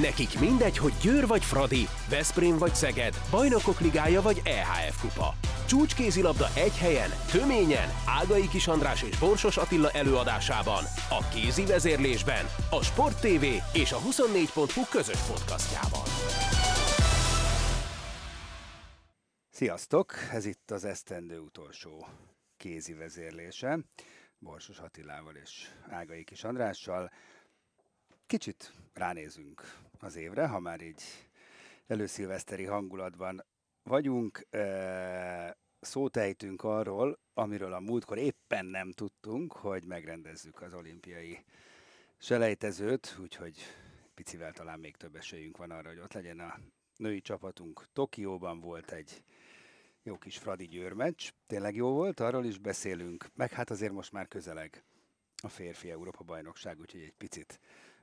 Nekik 0.00 0.40
mindegy, 0.40 0.78
hogy 0.78 0.92
Győr 1.02 1.26
vagy 1.26 1.44
Fradi, 1.44 1.88
Veszprém 2.10 2.58
vagy 2.58 2.74
Szeged, 2.74 3.14
Bajnokok 3.30 3.80
Ligája 3.80 4.22
vagy 4.22 4.40
EHF 4.44 5.00
Kupa. 5.00 5.34
Csúcskézilabda 5.66 6.46
egy 6.54 6.76
helyen, 6.76 7.10
töményen, 7.30 7.88
Ágai 8.06 8.48
Kis 8.48 8.66
András 8.66 9.02
és 9.02 9.18
Borsos 9.18 9.56
Attila 9.56 9.90
előadásában, 9.90 10.84
a 11.10 11.28
kézi 11.28 11.66
vezérlésben, 11.66 12.44
a 12.70 12.82
Sport 12.82 13.20
TV 13.20 13.44
és 13.72 13.92
a 13.92 13.98
24.hu 13.98 14.82
közös 14.90 15.20
podcastjában. 15.20 16.02
Sziasztok! 19.50 20.12
Ez 20.32 20.44
itt 20.44 20.70
az 20.70 20.84
esztendő 20.84 21.38
utolsó 21.38 22.06
kézi 22.56 22.92
vezérlése. 22.92 23.78
Borsos 24.38 24.78
Attilával 24.78 25.34
és 25.34 25.68
Ágai 25.88 26.24
Kis 26.24 26.44
Andrással. 26.44 27.10
Kicsit 28.26 28.72
ránézünk 28.94 29.62
az 29.98 30.16
évre, 30.16 30.46
ha 30.46 30.58
már 30.58 30.80
így 30.80 31.02
előszilveszteri 31.86 32.64
hangulatban 32.64 33.44
vagyunk. 33.82 34.46
Szót 35.80 36.16
ejtünk 36.16 36.62
arról, 36.62 37.18
amiről 37.34 37.72
a 37.72 37.80
múltkor 37.80 38.18
éppen 38.18 38.66
nem 38.66 38.92
tudtunk, 38.92 39.52
hogy 39.52 39.84
megrendezzük 39.84 40.62
az 40.62 40.74
olimpiai 40.74 41.44
selejtezőt, 42.18 43.16
úgyhogy 43.20 43.56
picivel 44.14 44.52
talán 44.52 44.78
még 44.78 44.96
több 44.96 45.16
esélyünk 45.16 45.56
van 45.56 45.70
arra, 45.70 45.88
hogy 45.88 45.98
ott 45.98 46.12
legyen 46.12 46.40
a 46.40 46.58
női 46.96 47.20
csapatunk. 47.20 47.84
Tokióban 47.92 48.60
volt 48.60 48.90
egy 48.90 49.22
jó 50.02 50.18
kis 50.18 50.38
Fradi 50.38 50.66
Győr 50.66 51.14
tényleg 51.46 51.74
jó 51.74 51.90
volt, 51.90 52.20
arról 52.20 52.44
is 52.44 52.58
beszélünk, 52.58 53.26
meg 53.34 53.50
hát 53.50 53.70
azért 53.70 53.92
most 53.92 54.12
már 54.12 54.28
közeleg 54.28 54.84
a 55.42 55.48
férfi 55.48 55.90
Európa 55.90 56.24
bajnokság, 56.24 56.80
úgyhogy 56.80 57.00
egy 57.02 57.14
picit 57.16 57.60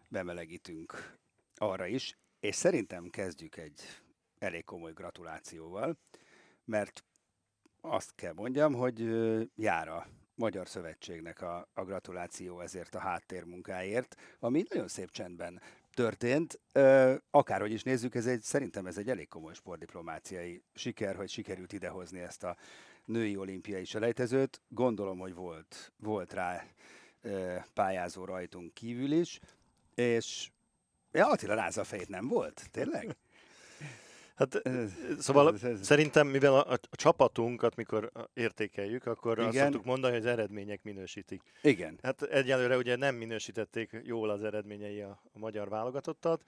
bemelegítünk 0.10 1.18
arra 1.56 1.86
is, 1.86 2.18
és 2.40 2.56
szerintem 2.56 3.10
kezdjük 3.10 3.58
egy 3.58 3.82
elég 4.40 4.64
komoly 4.64 4.94
gratulációval, 4.94 5.98
mert 6.66 7.04
azt 7.82 8.16
kell 8.16 8.34
mondjam, 8.34 8.74
hogy 8.74 9.00
jár 9.56 9.88
a 9.88 10.08
Magyar 10.36 10.68
Szövetségnek 10.68 11.42
a, 11.42 11.70
a 11.74 11.84
gratuláció 11.84 12.62
ezért 12.62 12.96
a 12.96 13.00
háttérmunkáért, 13.00 14.16
ami 14.40 14.64
nagyon 14.70 14.88
szép 14.88 15.12
csendben 15.12 15.62
történt. 15.94 16.60
Akárhogy 17.32 17.72
is 17.72 17.84
nézzük, 17.84 18.16
ez 18.16 18.26
egy, 18.26 18.42
szerintem 18.42 18.86
ez 18.86 18.98
egy 18.98 19.10
elég 19.10 19.28
komoly 19.28 19.54
sportdiplomáciai 19.54 20.64
siker, 20.74 21.16
hogy 21.16 21.30
sikerült 21.30 21.74
idehozni 21.74 22.20
ezt 22.20 22.44
a 22.44 22.58
női 23.06 23.38
olimpiai 23.38 23.86
selejtezőt. 23.86 24.62
Gondolom, 24.68 25.20
hogy 25.20 25.34
volt, 25.34 25.94
volt 25.98 26.34
rá 26.34 26.66
pályázó 27.74 28.26
rajtunk 28.26 28.74
kívül 28.74 29.12
is, 29.12 29.40
és 29.94 30.50
ja, 31.16 31.28
Attila 31.28 31.54
rázza 31.54 31.82
a 31.82 31.84
fejét, 31.84 32.10
nem 32.10 32.28
volt? 32.28 32.68
Tényleg? 32.72 33.16
Hát, 34.36 34.62
szóval 35.20 35.54
ez, 35.54 35.64
ez, 35.64 35.86
szerintem, 35.86 36.28
mivel 36.28 36.54
a, 36.54 36.72
a, 36.72 36.80
csapatunkat, 36.92 37.76
mikor 37.76 38.12
értékeljük, 38.34 39.06
akkor 39.06 39.38
igen. 39.38 39.50
azt 39.50 39.58
szoktuk 39.58 39.86
mondani, 39.86 40.14
hogy 40.14 40.26
az 40.26 40.32
eredmények 40.32 40.84
minősítik. 40.84 41.42
Igen. 41.62 42.00
Hát 42.02 42.22
egyelőre 42.22 42.78
ugye 42.78 42.96
nem 42.96 43.16
minősítették 43.16 44.02
jól 44.04 44.30
az 44.30 44.44
eredményei 44.44 45.02
a, 45.02 45.22
a 45.34 45.40
magyar 45.40 45.70
válogatottat, 45.70 46.42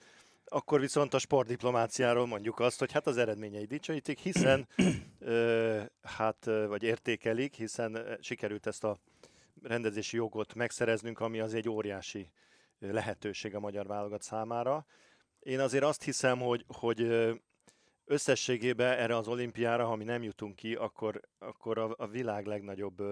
akkor 0.44 0.80
viszont 0.80 1.14
a 1.14 1.18
sportdiplomáciáról 1.18 2.26
mondjuk 2.26 2.60
azt, 2.60 2.78
hogy 2.78 2.92
hát 2.92 3.06
az 3.06 3.16
eredményei 3.16 3.64
dicsőítik, 3.64 4.18
hiszen 4.18 4.68
ö, 5.18 5.80
hát, 6.02 6.44
vagy 6.44 6.82
értékelik, 6.82 7.54
hiszen 7.54 8.16
sikerült 8.20 8.66
ezt 8.66 8.84
a 8.84 8.98
rendezési 9.62 10.16
jogot 10.16 10.54
megszereznünk, 10.54 11.20
ami 11.20 11.40
az 11.40 11.54
egy 11.54 11.68
óriási 11.68 12.28
lehetőség 12.78 13.54
a 13.54 13.60
magyar 13.60 13.86
válogat 13.86 14.22
számára. 14.22 14.86
Én 15.38 15.60
azért 15.60 15.84
azt 15.84 16.02
hiszem, 16.02 16.38
hogy, 16.38 16.64
hogy 16.66 17.00
összességében 18.04 18.98
erre 18.98 19.16
az 19.16 19.28
olimpiára, 19.28 19.86
ha 19.86 19.96
mi 19.96 20.04
nem 20.04 20.22
jutunk 20.22 20.56
ki, 20.56 20.74
akkor, 20.74 21.20
akkor 21.38 21.78
a, 21.78 21.94
a 21.96 22.06
világ 22.06 22.46
legnagyobb 22.46 23.02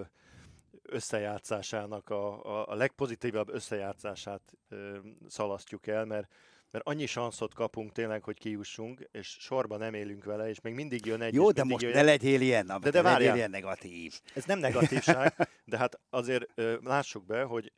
összejátszásának, 0.81 2.09
a, 2.09 2.45
a, 2.45 2.67
a 2.67 2.75
legpozitívabb 2.75 3.49
összejátszását 3.49 4.41
ö, 4.69 4.97
szalasztjuk 5.27 5.87
el, 5.87 6.05
mert 6.05 6.27
mert 6.71 6.87
annyi 6.87 7.05
sanszot 7.05 7.53
kapunk 7.53 7.91
tényleg, 7.91 8.23
hogy 8.23 8.37
kijussunk, 8.37 9.09
és 9.11 9.37
sorban 9.39 9.79
nem 9.79 9.93
élünk 9.93 10.23
vele, 10.23 10.49
és 10.49 10.61
még 10.61 10.73
mindig 10.73 11.05
jön 11.05 11.21
egy. 11.21 11.33
Jó, 11.33 11.51
de 11.51 11.63
most 11.63 11.83
jön... 11.83 11.91
ne 11.91 12.01
legyél 12.01 12.41
ilyen, 12.41 12.65
de, 12.81 12.89
de 12.89 13.01
várjál, 13.01 13.35
ilyen 13.35 13.49
negatív. 13.49 14.19
Ez 14.33 14.45
nem 14.45 14.59
negatívság, 14.67 15.49
de 15.65 15.77
hát 15.77 15.99
azért 16.09 16.45
ö, 16.55 16.77
lássuk 16.83 17.25
be, 17.25 17.43
hogy 17.43 17.71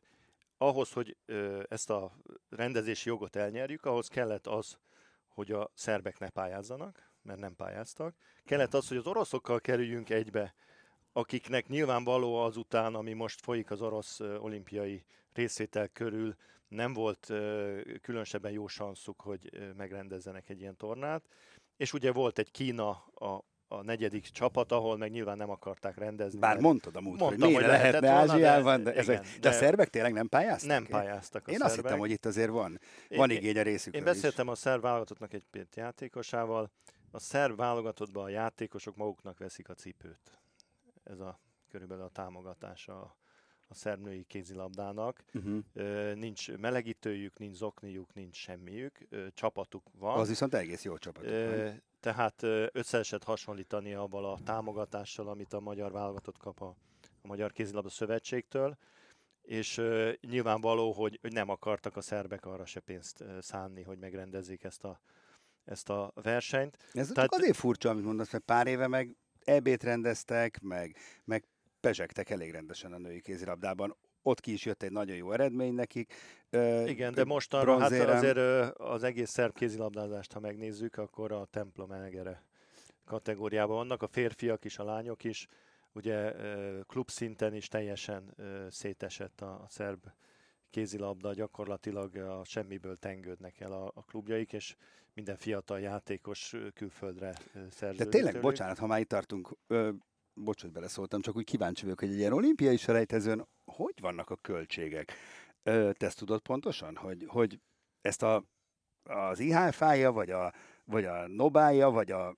ahhoz, 0.61 0.91
hogy 0.91 1.17
ezt 1.69 1.89
a 1.89 2.11
rendezési 2.49 3.09
jogot 3.09 3.35
elnyerjük, 3.35 3.85
ahhoz 3.85 4.07
kellett 4.07 4.47
az, 4.47 4.77
hogy 5.27 5.51
a 5.51 5.71
szerbek 5.73 6.19
ne 6.19 6.29
pályázzanak, 6.29 7.11
mert 7.21 7.39
nem 7.39 7.55
pályáztak. 7.55 8.15
Kellett 8.45 8.73
az, 8.73 8.87
hogy 8.87 8.97
az 8.97 9.07
oroszokkal 9.07 9.59
kerüljünk 9.59 10.09
egybe, 10.09 10.55
akiknek 11.13 11.67
nyilvánvaló 11.67 12.35
azután, 12.35 12.95
ami 12.95 13.13
most 13.13 13.41
folyik 13.41 13.71
az 13.71 13.81
orosz 13.81 14.19
olimpiai 14.19 15.05
részvétel 15.33 15.87
körül, 15.87 16.35
nem 16.67 16.93
volt 16.93 17.25
különösebben 18.01 18.51
jó 18.51 18.67
sanszuk, 18.67 19.21
hogy 19.21 19.73
megrendezzenek 19.77 20.49
egy 20.49 20.59
ilyen 20.59 20.77
tornát. 20.77 21.23
És 21.77 21.93
ugye 21.93 22.11
volt 22.11 22.39
egy 22.39 22.51
Kína 22.51 22.89
a, 23.13 23.43
a 23.71 23.83
negyedik 23.83 24.23
csapat, 24.23 24.71
ahol 24.71 24.97
meg 24.97 25.11
nyilván 25.11 25.37
nem 25.37 25.49
akarták 25.49 25.97
rendezni. 25.97 26.39
Bár 26.39 26.59
mondtad 26.59 26.95
a 26.95 27.01
múlt, 27.01 27.21
hogy 27.21 27.37
miért 27.37 27.65
lehetne 27.65 27.99
volna, 27.99 28.31
Ázsiában, 28.33 28.83
de, 28.83 28.91
de, 28.91 28.97
ezek, 28.97 29.19
igen, 29.19 29.33
de, 29.33 29.39
de 29.39 29.49
a 29.49 29.51
szerbek 29.51 29.89
tényleg 29.89 30.13
nem 30.13 30.27
pályáztak? 30.27 30.69
Nem 30.69 30.85
pályáztak 30.85 31.47
a 31.47 31.51
Én 31.51 31.57
szerbek. 31.57 31.75
azt 31.77 31.85
hittem, 31.85 31.99
hogy 31.99 32.11
itt 32.11 32.25
azért 32.25 32.49
van, 32.49 32.79
van 33.09 33.29
igény 33.29 33.57
a 33.57 33.61
részükről 33.61 34.01
Én 34.01 34.07
beszéltem 34.07 34.45
is. 34.45 34.51
a 34.51 34.55
szerb 34.55 34.81
válogatottnak 34.81 35.33
egy 35.33 35.43
pét 35.51 35.75
játékosával, 35.75 36.71
a 37.11 37.19
szerb 37.19 37.57
válogatottban 37.57 38.23
a 38.23 38.29
játékosok 38.29 38.95
maguknak 38.95 39.37
veszik 39.37 39.69
a 39.69 39.73
cipőt. 39.73 40.39
Ez 41.03 41.19
a 41.19 41.39
körülbelül 41.67 42.03
a 42.03 42.09
támogatása 42.09 43.17
a 43.67 43.73
szerb 43.73 44.01
női 44.01 44.23
kézilabdának. 44.23 45.23
Uh-huh. 45.33 46.13
nincs 46.13 46.51
melegítőjük, 46.51 47.39
nincs 47.39 47.55
zokniuk, 47.55 48.13
nincs 48.13 48.35
semmiük, 48.35 49.07
csapatuk 49.33 49.83
van. 49.99 50.19
Az 50.19 50.27
viszont 50.27 50.53
egész 50.53 50.83
jó 50.83 50.97
csapat. 50.97 51.23
Tehát 51.99 52.43
össze 52.71 52.97
lehet 52.97 53.23
hasonlítani 53.23 53.93
avval 53.93 54.25
a 54.25 54.39
támogatással, 54.43 55.27
amit 55.27 55.53
a 55.53 55.59
magyar 55.59 55.91
válogatott 55.91 56.37
kap 56.37 56.61
a, 56.61 56.75
a 57.21 57.27
Magyar 57.27 57.51
Kézilabda 57.51 57.89
Szövetségtől 57.89 58.77
és 59.41 59.77
uh, 59.77 60.13
nyilvánvaló, 60.21 60.91
hogy, 60.91 61.17
hogy 61.21 61.33
nem 61.33 61.49
akartak 61.49 61.97
a 61.97 62.01
szerbek 62.01 62.45
arra 62.45 62.65
se 62.65 62.79
pénzt 62.79 63.21
uh, 63.21 63.39
szánni, 63.41 63.83
hogy 63.83 63.97
megrendezzék 63.97 64.63
ezt 64.63 64.83
a 64.83 64.99
ezt 65.69 65.89
a 65.89 66.11
versenyt. 66.15 66.77
Ez 66.93 67.07
Tehát... 67.07 67.33
azért 67.33 67.55
furcsa, 67.55 67.89
amit 67.89 68.03
mondasz, 68.03 68.31
mert 68.31 68.43
pár 68.43 68.67
éve 68.67 68.87
meg 68.87 69.15
EB-t 69.43 69.83
rendeztek, 69.83 70.59
meg, 70.61 70.95
meg 71.23 71.47
pezsegtek 71.79 72.29
elég 72.29 72.51
rendesen 72.51 72.93
a 72.93 72.97
női 72.97 73.21
kézilabdában. 73.21 73.95
Ott 74.21 74.39
ki 74.39 74.53
is 74.53 74.65
jött 74.65 74.83
egy 74.83 74.91
nagyon 74.91 75.15
jó 75.15 75.31
eredmény 75.31 75.73
nekik. 75.73 76.13
Igen, 76.85 77.13
de 77.13 77.23
most 77.23 77.53
arra, 77.53 77.79
hát 77.79 77.91
azért 77.91 78.37
az 78.77 79.03
egész 79.03 79.29
szerb 79.29 79.53
kézilabdázást, 79.53 80.33
ha 80.33 80.39
megnézzük, 80.39 80.97
akkor 80.97 81.31
a 81.31 81.45
templom 81.45 81.91
elgere 81.91 82.43
kategóriában 83.05 83.75
vannak, 83.75 84.01
a 84.01 84.07
férfiak 84.07 84.65
is, 84.65 84.77
a 84.77 84.83
lányok 84.83 85.23
is. 85.23 85.47
Ugye 85.91 86.33
klub 86.87 87.09
szinten 87.09 87.53
is 87.53 87.67
teljesen 87.67 88.35
szétesett 88.69 89.41
a 89.41 89.65
szerb 89.69 90.05
kézilabda, 90.69 91.33
gyakorlatilag 91.33 92.15
a 92.15 92.43
semmiből 92.43 92.97
tengődnek 92.97 93.59
el 93.59 93.71
a, 93.71 93.91
a 93.95 94.03
klubjaik, 94.03 94.53
és 94.53 94.75
minden 95.13 95.35
fiatal 95.35 95.79
játékos 95.79 96.55
külföldre 96.73 97.33
szerződik. 97.69 97.97
De 97.97 98.05
tényleg, 98.05 98.31
tőlük. 98.31 98.47
bocsánat, 98.47 98.77
ha 98.77 98.87
már 98.87 98.99
itt 98.99 99.07
tartunk, 99.07 99.57
ö, 99.67 99.89
bocs, 100.43 100.61
hogy 100.61 100.71
beleszóltam, 100.71 101.21
csak 101.21 101.35
úgy 101.35 101.43
kíváncsi 101.43 101.83
vagyok, 101.83 101.99
hogy 101.99 102.09
egy 102.09 102.17
ilyen 102.17 102.33
olimpiai 102.33 102.77
selejtezőn 102.77 103.47
hogy 103.65 103.93
vannak 104.01 104.29
a 104.29 104.35
költségek? 104.35 105.13
Ö, 105.63 105.91
te 105.97 106.05
ezt 106.05 106.17
tudod 106.17 106.41
pontosan, 106.41 106.95
hogy, 106.95 107.25
hogy 107.27 107.59
ezt 108.01 108.23
a, 108.23 108.43
az 109.03 109.39
IHF-ája, 109.39 110.11
vagy 110.11 110.29
a, 110.29 110.53
vagy 110.85 111.05
a 111.05 111.27
Nobája, 111.27 111.89
vagy 111.89 112.11
a, 112.11 112.35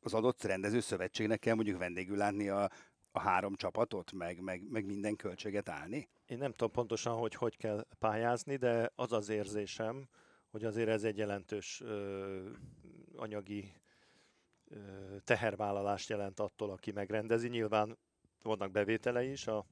az 0.00 0.14
adott 0.14 0.42
rendező 0.42 0.80
szövetségnek 0.80 1.38
kell 1.38 1.54
mondjuk 1.54 1.78
vendégül 1.78 2.16
látni 2.16 2.48
a, 2.48 2.70
a 3.10 3.20
három 3.20 3.54
csapatot, 3.54 4.12
meg, 4.12 4.40
meg, 4.40 4.62
meg 4.70 4.84
minden 4.84 5.16
költséget 5.16 5.68
állni? 5.68 6.08
Én 6.26 6.38
nem 6.38 6.50
tudom 6.50 6.70
pontosan, 6.70 7.16
hogy 7.16 7.34
hogy 7.34 7.56
kell 7.56 7.86
pályázni, 7.98 8.56
de 8.56 8.92
az 8.94 9.12
az 9.12 9.28
érzésem, 9.28 10.08
hogy 10.50 10.64
azért 10.64 10.88
ez 10.88 11.04
egy 11.04 11.16
jelentős 11.16 11.80
ö, 11.80 12.50
anyagi 13.16 13.72
tehervállalást 15.24 16.08
jelent 16.08 16.40
attól, 16.40 16.70
aki 16.70 16.92
megrendezi. 16.92 17.48
Nyilván 17.48 17.98
vannak 18.42 18.70
bevételei 18.70 19.30
is 19.30 19.46
a, 19.46 19.66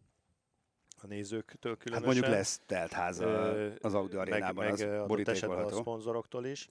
a 1.02 1.06
nézőktől 1.06 1.76
különösen. 1.76 2.08
Hát 2.08 2.14
mondjuk 2.14 2.36
lesz 2.36 2.60
teltháza 2.66 3.50
az 3.80 3.94
Audi 3.94 4.16
arénában, 4.16 4.64
meg, 4.64 4.88
meg 4.88 5.28
az 5.28 5.72
a 5.72 5.76
szponzoroktól 5.76 6.46
is. 6.46 6.68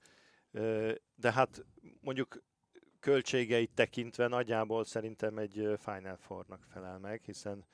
De 1.14 1.32
hát 1.32 1.64
mondjuk 2.00 2.42
költségeit 3.00 3.74
tekintve 3.74 4.26
nagyjából 4.26 4.84
szerintem 4.84 5.38
egy 5.38 5.68
Final 5.78 6.16
Four-nak 6.16 6.64
felel 6.72 6.98
meg, 6.98 7.22
hiszen 7.24 7.64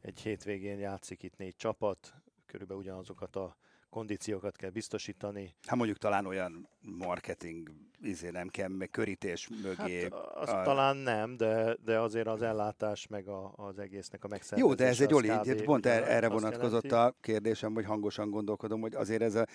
egy 0.00 0.20
hétvégén 0.20 0.78
játszik 0.78 1.22
itt 1.22 1.36
négy 1.36 1.56
csapat, 1.56 2.14
körülbelül 2.46 2.82
ugyanazokat 2.82 3.36
a 3.36 3.56
kondíciókat 3.94 4.56
kell 4.56 4.70
biztosítani. 4.70 5.54
Hát 5.66 5.76
mondjuk 5.76 5.98
talán 5.98 6.26
olyan 6.26 6.68
marketing 6.80 7.70
izé 8.00 8.30
nem 8.30 8.48
kell, 8.48 8.68
meg 8.68 8.90
körítés 8.90 9.48
mögé. 9.62 10.02
Hát, 10.02 10.12
az 10.12 10.48
a... 10.48 10.62
talán 10.62 10.96
nem, 10.96 11.36
de, 11.36 11.76
de 11.84 11.98
azért 11.98 12.26
az 12.26 12.42
ellátás 12.42 13.06
meg 13.06 13.28
a, 13.28 13.52
az 13.56 13.78
egésznek 13.78 14.24
a 14.24 14.28
megszervezése. 14.28 14.68
Jó, 14.68 14.74
de 14.74 14.86
ez 14.86 15.00
egy 15.00 15.14
oli, 15.14 15.62
pont 15.64 15.86
erre 15.86 16.28
vonatkozott 16.28 16.84
jelenti. 16.84 17.16
a 17.16 17.20
kérdésem, 17.20 17.74
hogy 17.74 17.84
hangosan 17.84 18.30
gondolkodom, 18.30 18.80
hogy 18.80 18.94
azért 18.94 19.22
ez 19.22 19.34
a, 19.34 19.46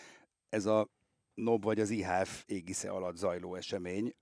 ez 0.49 0.65
a 0.65 0.87
NOB 1.33 1.63
vagy 1.63 1.79
az 1.79 1.89
IHF 1.89 2.43
égisze 2.45 2.89
alatt 2.89 3.15
zajló 3.15 3.55
esemény, 3.55 4.15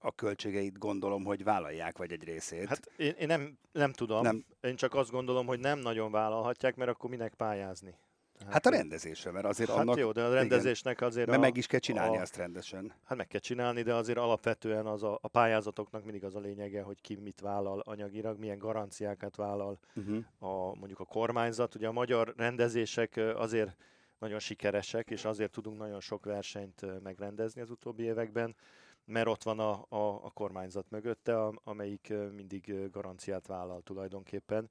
a 0.00 0.12
költségeit 0.12 0.78
gondolom, 0.78 1.24
hogy 1.24 1.44
vállalják, 1.44 1.98
vagy 1.98 2.12
egy 2.12 2.24
részét. 2.24 2.68
Hát 2.68 2.86
én, 2.96 3.14
én 3.18 3.26
nem, 3.26 3.58
nem 3.72 3.92
tudom. 3.92 4.22
Nem. 4.22 4.44
Én 4.60 4.76
csak 4.76 4.94
azt 4.94 5.10
gondolom, 5.10 5.46
hogy 5.46 5.58
nem 5.58 5.78
nagyon 5.78 6.10
vállalhatják, 6.10 6.76
mert 6.76 6.90
akkor 6.90 7.10
minek 7.10 7.34
pályázni. 7.34 7.94
Hát, 8.38 8.52
hát 8.52 8.66
a 8.66 8.70
rendezésre, 8.70 9.30
mert 9.30 9.44
azért 9.44 9.70
hát 9.70 9.78
annak... 9.78 9.98
jó, 9.98 10.12
de 10.12 10.22
a 10.22 10.32
rendezésnek 10.32 11.00
azért... 11.00 11.26
Mert 11.26 11.38
a, 11.38 11.42
meg 11.42 11.56
is 11.56 11.66
kell 11.66 11.80
csinálni 11.80 12.16
a, 12.16 12.20
azt 12.20 12.36
rendesen. 12.36 12.92
Hát 13.04 13.18
meg 13.18 13.26
kell 13.26 13.40
csinálni, 13.40 13.82
de 13.82 13.94
azért 13.94 14.18
alapvetően 14.18 14.86
az 14.86 15.02
a, 15.02 15.18
a 15.22 15.28
pályázatoknak 15.28 16.04
mindig 16.04 16.24
az 16.24 16.34
a 16.34 16.40
lényege, 16.40 16.82
hogy 16.82 17.00
ki 17.00 17.14
mit 17.14 17.40
vállal 17.40 17.80
anyagilag, 17.80 18.38
milyen 18.38 18.58
garanciákat 18.58 19.36
vállal 19.36 19.78
uh-huh. 19.94 20.24
a, 20.38 20.74
mondjuk 20.74 21.00
a 21.00 21.04
kormányzat. 21.04 21.74
Ugye 21.74 21.88
a 21.88 21.92
magyar 21.92 22.34
rendezések 22.36 23.20
azért 23.34 23.76
nagyon 24.18 24.38
sikeresek, 24.38 25.10
és 25.10 25.24
azért 25.24 25.50
tudunk 25.50 25.78
nagyon 25.78 26.00
sok 26.00 26.24
versenyt 26.24 27.02
megrendezni 27.02 27.60
az 27.60 27.70
utóbbi 27.70 28.02
években, 28.02 28.56
mert 29.04 29.26
ott 29.26 29.42
van 29.42 29.58
a, 29.58 29.86
a, 29.88 30.24
a 30.24 30.30
kormányzat 30.34 30.90
mögötte, 30.90 31.46
amelyik 31.64 32.12
mindig 32.34 32.90
garanciát 32.90 33.46
vállal 33.46 33.82
tulajdonképpen 33.82 34.70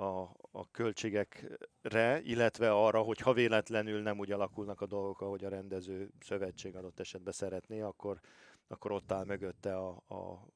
a, 0.00 0.36
a 0.50 0.70
költségekre, 0.70 2.20
illetve 2.22 2.72
arra, 2.72 3.00
hogy 3.00 3.18
ha 3.18 3.32
véletlenül 3.32 4.02
nem 4.02 4.18
úgy 4.18 4.32
alakulnak 4.32 4.80
a 4.80 4.86
dolgok, 4.86 5.20
ahogy 5.20 5.44
a 5.44 5.48
rendező 5.48 6.10
szövetség 6.20 6.76
adott 6.76 7.00
esetben 7.00 7.32
szeretné, 7.32 7.80
akkor, 7.80 8.20
akkor 8.68 8.92
ott 8.92 9.12
áll 9.12 9.24
mögötte 9.24 9.76
a, 9.76 9.88
a 9.88 10.48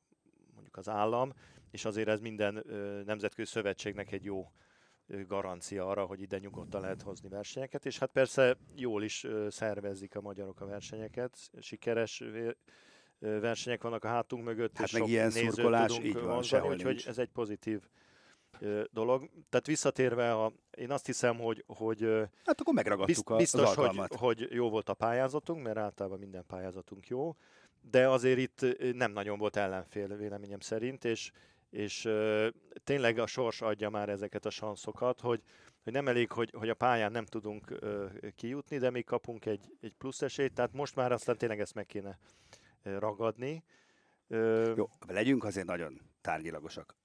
mondjuk 0.54 0.76
az 0.76 0.88
állam, 0.88 1.32
és 1.70 1.84
azért 1.84 2.08
ez 2.08 2.20
minden 2.20 2.70
ö, 2.70 3.02
nemzetközi 3.04 3.50
szövetségnek 3.50 4.12
egy 4.12 4.24
jó 4.24 4.52
garancia 5.26 5.88
arra, 5.88 6.04
hogy 6.04 6.20
ide 6.20 6.38
nyugodtan 6.38 6.80
lehet 6.80 7.02
hozni 7.02 7.28
versenyeket, 7.28 7.86
és 7.86 7.98
hát 7.98 8.10
persze 8.10 8.56
jól 8.74 9.02
is 9.02 9.26
szervezik 9.48 10.16
a 10.16 10.20
magyarok 10.20 10.60
a 10.60 10.66
versenyeket, 10.66 11.36
sikeres 11.58 12.22
versenyek 13.18 13.82
vannak 13.82 14.04
a 14.04 14.08
hátunk 14.08 14.44
mögött, 14.44 14.76
hát 14.76 14.86
és 14.86 14.92
meg 14.92 15.00
sok 15.00 15.10
ilyen 15.10 15.30
szurkolás, 15.30 15.86
tudunk 15.86 16.06
így 16.06 16.14
van, 16.14 16.24
mondani, 16.24 16.68
úgyhogy 16.68 17.04
ez 17.06 17.18
egy 17.18 17.30
pozitív 17.30 17.88
dolog. 18.92 19.30
Tehát 19.48 19.66
visszatérve, 19.66 20.32
a, 20.32 20.52
én 20.76 20.90
azt 20.90 21.06
hiszem, 21.06 21.38
hogy, 21.38 21.64
hogy 21.66 22.00
hát 22.44 22.60
akkor 22.60 22.74
megragadtuk 22.74 23.36
biztos, 23.36 23.60
az 23.60 23.68
alkalmat. 23.68 24.14
Hogy, 24.14 24.38
hogy 24.38 24.52
jó 24.52 24.70
volt 24.70 24.88
a 24.88 24.94
pályázatunk, 24.94 25.62
mert 25.62 25.76
általában 25.76 26.18
minden 26.18 26.44
pályázatunk 26.46 27.08
jó, 27.08 27.36
de 27.90 28.08
azért 28.08 28.38
itt 28.38 28.66
nem 28.94 29.12
nagyon 29.12 29.38
volt 29.38 29.56
ellenfél 29.56 30.16
véleményem 30.16 30.60
szerint, 30.60 31.04
és, 31.04 31.30
és 31.70 32.08
tényleg 32.84 33.18
a 33.18 33.26
sors 33.26 33.60
adja 33.60 33.90
már 33.90 34.08
ezeket 34.08 34.46
a 34.46 34.50
sanszokat, 34.50 35.20
hogy, 35.20 35.42
hogy 35.82 35.92
nem 35.92 36.08
elég, 36.08 36.32
hogy, 36.32 36.50
hogy 36.56 36.68
a 36.68 36.74
pályán 36.74 37.12
nem 37.12 37.24
tudunk 37.24 37.78
kijutni, 38.34 38.78
de 38.78 38.90
még 38.90 39.04
kapunk 39.04 39.46
egy, 39.46 39.72
egy 39.80 39.94
plusz 39.98 40.22
esélyt, 40.22 40.54
tehát 40.54 40.72
most 40.72 40.94
már 40.94 41.12
aztán 41.12 41.38
tényleg 41.38 41.60
ezt 41.60 41.74
meg 41.74 41.86
kéne 41.86 42.18
ragadni. 42.82 43.64
Jó, 44.76 44.88
legyünk 45.06 45.44
azért 45.44 45.66
nagyon 45.66 46.00
tárgyilagosak. 46.20 46.96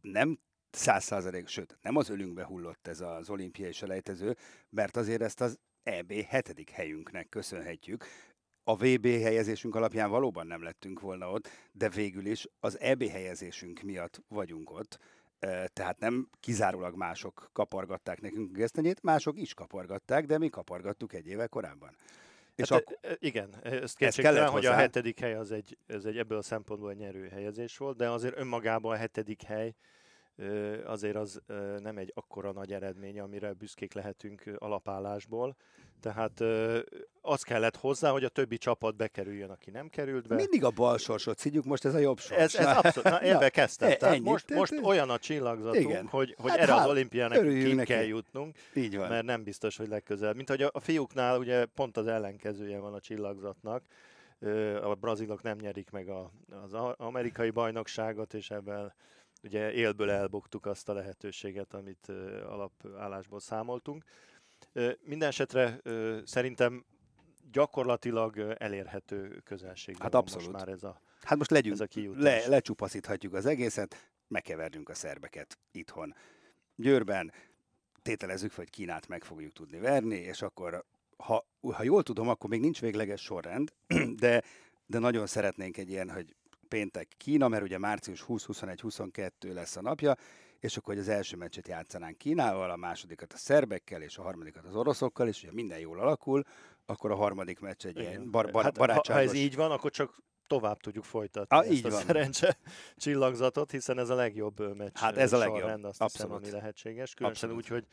Nem 0.00 0.38
száz 0.70 1.04
százalék, 1.04 1.46
sőt, 1.46 1.78
nem 1.82 1.96
az 1.96 2.08
ölünkbe 2.08 2.44
hullott 2.44 2.86
ez 2.86 3.00
az 3.00 3.30
olimpiai 3.30 3.72
selejtező, 3.72 4.36
mert 4.68 4.96
azért 4.96 5.22
ezt 5.22 5.40
az 5.40 5.58
EB 5.82 6.12
hetedik 6.12 6.70
helyünknek 6.70 7.28
köszönhetjük. 7.28 8.04
A 8.64 8.76
VB 8.76 9.06
helyezésünk 9.06 9.74
alapján 9.74 10.10
valóban 10.10 10.46
nem 10.46 10.62
lettünk 10.62 11.00
volna 11.00 11.30
ott, 11.30 11.48
de 11.72 11.88
végül 11.88 12.26
is 12.26 12.46
az 12.60 12.80
EB 12.80 13.02
helyezésünk 13.02 13.80
miatt 13.80 14.22
vagyunk 14.28 14.70
ott. 14.70 14.98
Tehát 15.72 15.98
nem 15.98 16.28
kizárólag 16.40 16.96
mások 16.96 17.50
kapargatták 17.52 18.20
nekünk 18.20 18.50
a 18.50 18.58
gesztenyét, 18.58 19.02
mások 19.02 19.38
is 19.38 19.54
kapargatták, 19.54 20.26
de 20.26 20.38
mi 20.38 20.48
kapargattuk 20.48 21.12
egy 21.12 21.26
éve 21.26 21.46
korábban. 21.46 21.96
És 22.62 22.68
hát, 22.68 22.96
ak- 23.02 23.22
igen, 23.22 23.54
ez 23.62 23.94
kétségtelen, 23.94 24.48
hogy 24.48 24.66
a 24.66 24.72
hetedik 24.72 25.20
hely 25.20 25.34
az 25.34 25.52
egy, 25.52 25.78
ez 25.86 26.04
egy 26.04 26.18
ebből 26.18 26.38
a 26.38 26.42
szempontból 26.42 26.90
egy 26.90 26.96
nyerő 26.96 27.28
helyezés 27.28 27.76
volt, 27.76 27.96
de 27.96 28.10
azért 28.10 28.38
önmagában 28.38 28.92
a 28.92 28.96
hetedik 28.96 29.42
hely 29.42 29.74
azért 30.84 31.16
az 31.16 31.42
nem 31.78 31.98
egy 31.98 32.12
akkora 32.14 32.52
nagy 32.52 32.72
eredmény, 32.72 33.20
amire 33.20 33.52
büszkék 33.52 33.92
lehetünk 33.92 34.42
alapállásból. 34.58 35.56
Tehát 36.02 36.42
az 37.20 37.42
kellett 37.42 37.76
hozzá, 37.76 38.10
hogy 38.10 38.24
a 38.24 38.28
többi 38.28 38.56
csapat 38.56 38.96
bekerüljön, 38.96 39.50
aki 39.50 39.70
nem 39.70 39.88
került 39.88 40.28
be. 40.28 40.34
Mindig 40.34 40.64
a 40.64 40.70
bal 40.70 40.98
sorsot 40.98 41.38
szidjuk, 41.38 41.64
most 41.64 41.84
ez 41.84 41.94
a 41.94 41.98
jobb 41.98 42.18
sors. 42.18 42.40
Ez, 42.40 42.54
ez 42.54 42.76
abszolút, 42.76 43.10
na, 43.10 43.20
ebbe 43.20 43.50
kezdtem. 43.50 43.90
E, 43.90 43.96
Tehát 43.96 44.20
most, 44.20 44.54
most 44.54 44.80
olyan 44.82 45.10
a 45.10 45.18
csillagzatunk, 45.18 45.84
igen. 45.84 46.06
hogy, 46.06 46.34
hogy 46.38 46.50
hát, 46.50 46.58
erre 46.58 46.72
hát, 46.72 46.84
az 46.84 46.90
olimpiának 46.90 47.42
ki 47.42 47.72
neki. 47.72 47.92
kell 47.92 48.04
jutnunk, 48.04 48.56
Így 48.74 48.96
van. 48.96 49.08
mert 49.08 49.24
nem 49.24 49.42
biztos, 49.42 49.76
hogy 49.76 49.88
legközelebb. 49.88 50.36
Mint 50.36 50.48
hogy 50.48 50.62
a, 50.62 50.70
a 50.72 50.80
fiúknál 50.80 51.38
ugye 51.38 51.64
pont 51.64 51.96
az 51.96 52.06
ellenkezője 52.06 52.78
van 52.78 52.94
a 52.94 53.00
csillagzatnak, 53.00 53.82
a 54.82 54.94
brazilok 54.94 55.42
nem 55.42 55.56
nyerik 55.60 55.90
meg 55.90 56.08
a, 56.08 56.30
az 56.64 56.72
amerikai 56.96 57.50
bajnokságot, 57.50 58.34
és 58.34 58.50
ebben 58.50 58.92
ugye 59.42 59.72
élből 59.72 60.10
elbuktuk 60.10 60.66
azt 60.66 60.88
a 60.88 60.92
lehetőséget, 60.92 61.74
amit 61.74 62.12
alapállásból 62.48 63.40
számoltunk. 63.40 64.04
Minden 65.04 65.28
esetre 65.28 65.80
szerintem 66.24 66.84
gyakorlatilag 67.52 68.38
elérhető 68.58 69.40
közelségben 69.44 70.02
hát 70.02 70.14
abszolút. 70.14 70.52
most 70.52 70.64
már 70.64 70.74
ez 70.74 70.82
a 70.82 71.00
Hát 71.22 71.38
most 71.38 71.50
legyünk, 71.50 71.74
ez 71.74 71.80
a 71.80 71.86
kijutás. 71.86 72.22
le, 72.22 72.46
lecsupaszíthatjuk 72.46 73.34
az 73.34 73.46
egészet, 73.46 74.10
megkevernünk 74.28 74.88
a 74.88 74.94
szerbeket 74.94 75.58
itthon. 75.72 76.14
Győrben 76.76 77.32
tételezzük, 78.02 78.54
hogy 78.54 78.70
Kínát 78.70 79.08
meg 79.08 79.24
fogjuk 79.24 79.52
tudni 79.52 79.78
verni, 79.78 80.16
és 80.16 80.42
akkor, 80.42 80.84
ha, 81.16 81.46
ha 81.72 81.82
jól 81.82 82.02
tudom, 82.02 82.28
akkor 82.28 82.50
még 82.50 82.60
nincs 82.60 82.80
végleges 82.80 83.20
sorrend, 83.22 83.72
de, 84.22 84.42
de 84.86 84.98
nagyon 84.98 85.26
szeretnénk 85.26 85.76
egy 85.76 85.90
ilyen, 85.90 86.10
hogy 86.10 86.34
péntek 86.68 87.08
Kína, 87.16 87.48
mert 87.48 87.62
ugye 87.62 87.78
március 87.78 88.24
20-21-22 88.28 89.30
lesz 89.40 89.76
a 89.76 89.82
napja, 89.82 90.16
és 90.62 90.76
akkor 90.76 90.94
hogy 90.94 91.02
az 91.02 91.08
első 91.08 91.36
meccset 91.36 91.68
játszanánk 91.68 92.18
Kínával, 92.18 92.70
a 92.70 92.76
másodikat 92.76 93.32
a 93.32 93.36
szerbekkel, 93.36 94.02
és 94.02 94.18
a 94.18 94.22
harmadikat 94.22 94.64
az 94.64 94.74
oroszokkal, 94.74 95.28
és 95.28 95.42
ugye 95.42 95.52
minden 95.52 95.78
jól 95.78 96.00
alakul, 96.00 96.42
akkor 96.86 97.10
a 97.10 97.14
harmadik 97.14 97.60
meccs 97.60 97.86
egy 97.86 97.98
ilyen 97.98 98.30
bar- 98.30 98.52
bar- 98.52 98.64
hát, 98.64 98.78
barátságos... 98.78 99.22
Ha 99.22 99.28
ez 99.28 99.32
így 99.32 99.56
van, 99.56 99.70
akkor 99.70 99.90
csak 99.90 100.22
tovább 100.46 100.80
tudjuk 100.80 101.04
folytatni 101.04 101.56
ah, 101.56 101.62
ezt 101.62 101.72
így 101.72 101.86
a 101.86 101.90
van. 101.90 102.02
szerencse 102.02 102.56
csillagzatot, 102.96 103.70
hiszen 103.70 103.98
ez 103.98 104.08
a 104.08 104.14
legjobb 104.14 104.76
meccs 104.76 104.96
hát 104.98 105.16
ez 105.16 105.32
a 105.32 105.38
legjobb. 105.38 105.60
Rend, 105.60 105.84
azt 105.84 106.00
Abszolút. 106.00 106.38
hiszem, 106.38 106.52
ami 106.52 106.62
lehetséges. 106.62 107.14
Különösen 107.14 107.50
Abszolút. 107.50 107.70
úgy, 107.70 107.78
hogy 107.78 107.86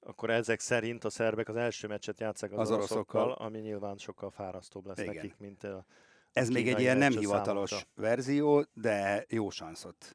akkor 0.00 0.30
ezek 0.30 0.60
szerint 0.60 1.04
a 1.04 1.10
szerbek 1.10 1.48
az 1.48 1.56
első 1.56 1.88
meccset 1.88 2.20
játszák 2.20 2.52
az, 2.52 2.58
az 2.58 2.70
oroszokkal, 2.70 3.22
oroszokkal, 3.22 3.46
ami 3.46 3.58
nyilván 3.58 3.96
sokkal 3.96 4.30
fárasztóbb 4.30 4.86
lesz 4.86 4.98
Igen. 4.98 5.14
nekik, 5.14 5.36
mint 5.38 5.64
a 5.64 5.84
ez 6.32 6.48
még 6.48 6.68
egy 6.68 6.80
ilyen 6.80 6.96
nem 6.96 7.12
hivatalos 7.12 7.70
számokra. 7.70 7.90
verzió, 7.94 8.64
de 8.72 9.24
jó 9.28 9.50
szanszot 9.50 10.14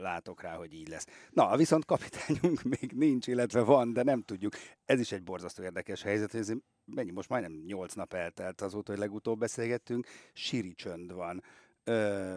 látok 0.00 0.42
rá, 0.42 0.54
hogy 0.56 0.72
így 0.72 0.88
lesz. 0.88 1.06
Na, 1.30 1.56
viszont 1.56 1.84
kapitányunk 1.84 2.62
még 2.78 2.92
nincs, 2.92 3.26
illetve 3.26 3.60
van, 3.60 3.92
de 3.92 4.02
nem 4.02 4.22
tudjuk. 4.22 4.52
Ez 4.84 5.00
is 5.00 5.12
egy 5.12 5.22
borzasztó 5.22 5.62
érdekes 5.62 6.02
helyzet, 6.02 6.30
hogy 6.30 6.40
ez 6.40 6.52
mennyi, 6.84 7.10
most 7.10 7.28
majdnem 7.28 7.62
8 7.66 7.94
nap 7.94 8.12
eltelt 8.12 8.60
azóta, 8.60 8.90
hogy 8.90 9.00
legutóbb 9.00 9.38
beszélgettünk, 9.38 10.06
siri 10.32 10.74
csönd 10.74 11.12
van. 11.12 11.42
Ö, 11.84 12.36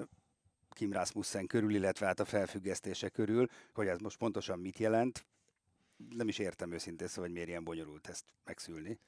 Kim 0.69 0.93
Rasmussen 0.93 1.47
körül, 1.47 1.75
illetve 1.75 2.05
hát 2.05 2.19
a 2.19 2.25
felfüggesztése 2.25 3.09
körül, 3.09 3.47
hogy 3.73 3.87
ez 3.87 3.99
most 3.99 4.17
pontosan 4.17 4.59
mit 4.59 4.77
jelent, 4.77 5.25
nem 6.09 6.27
is 6.27 6.39
értem 6.39 6.71
őszintén, 6.71 7.07
szóval, 7.07 7.23
hogy 7.23 7.33
miért 7.33 7.47
ilyen 7.47 7.63
bonyolult 7.63 8.07
ezt 8.07 8.25
megszülni. 8.43 8.99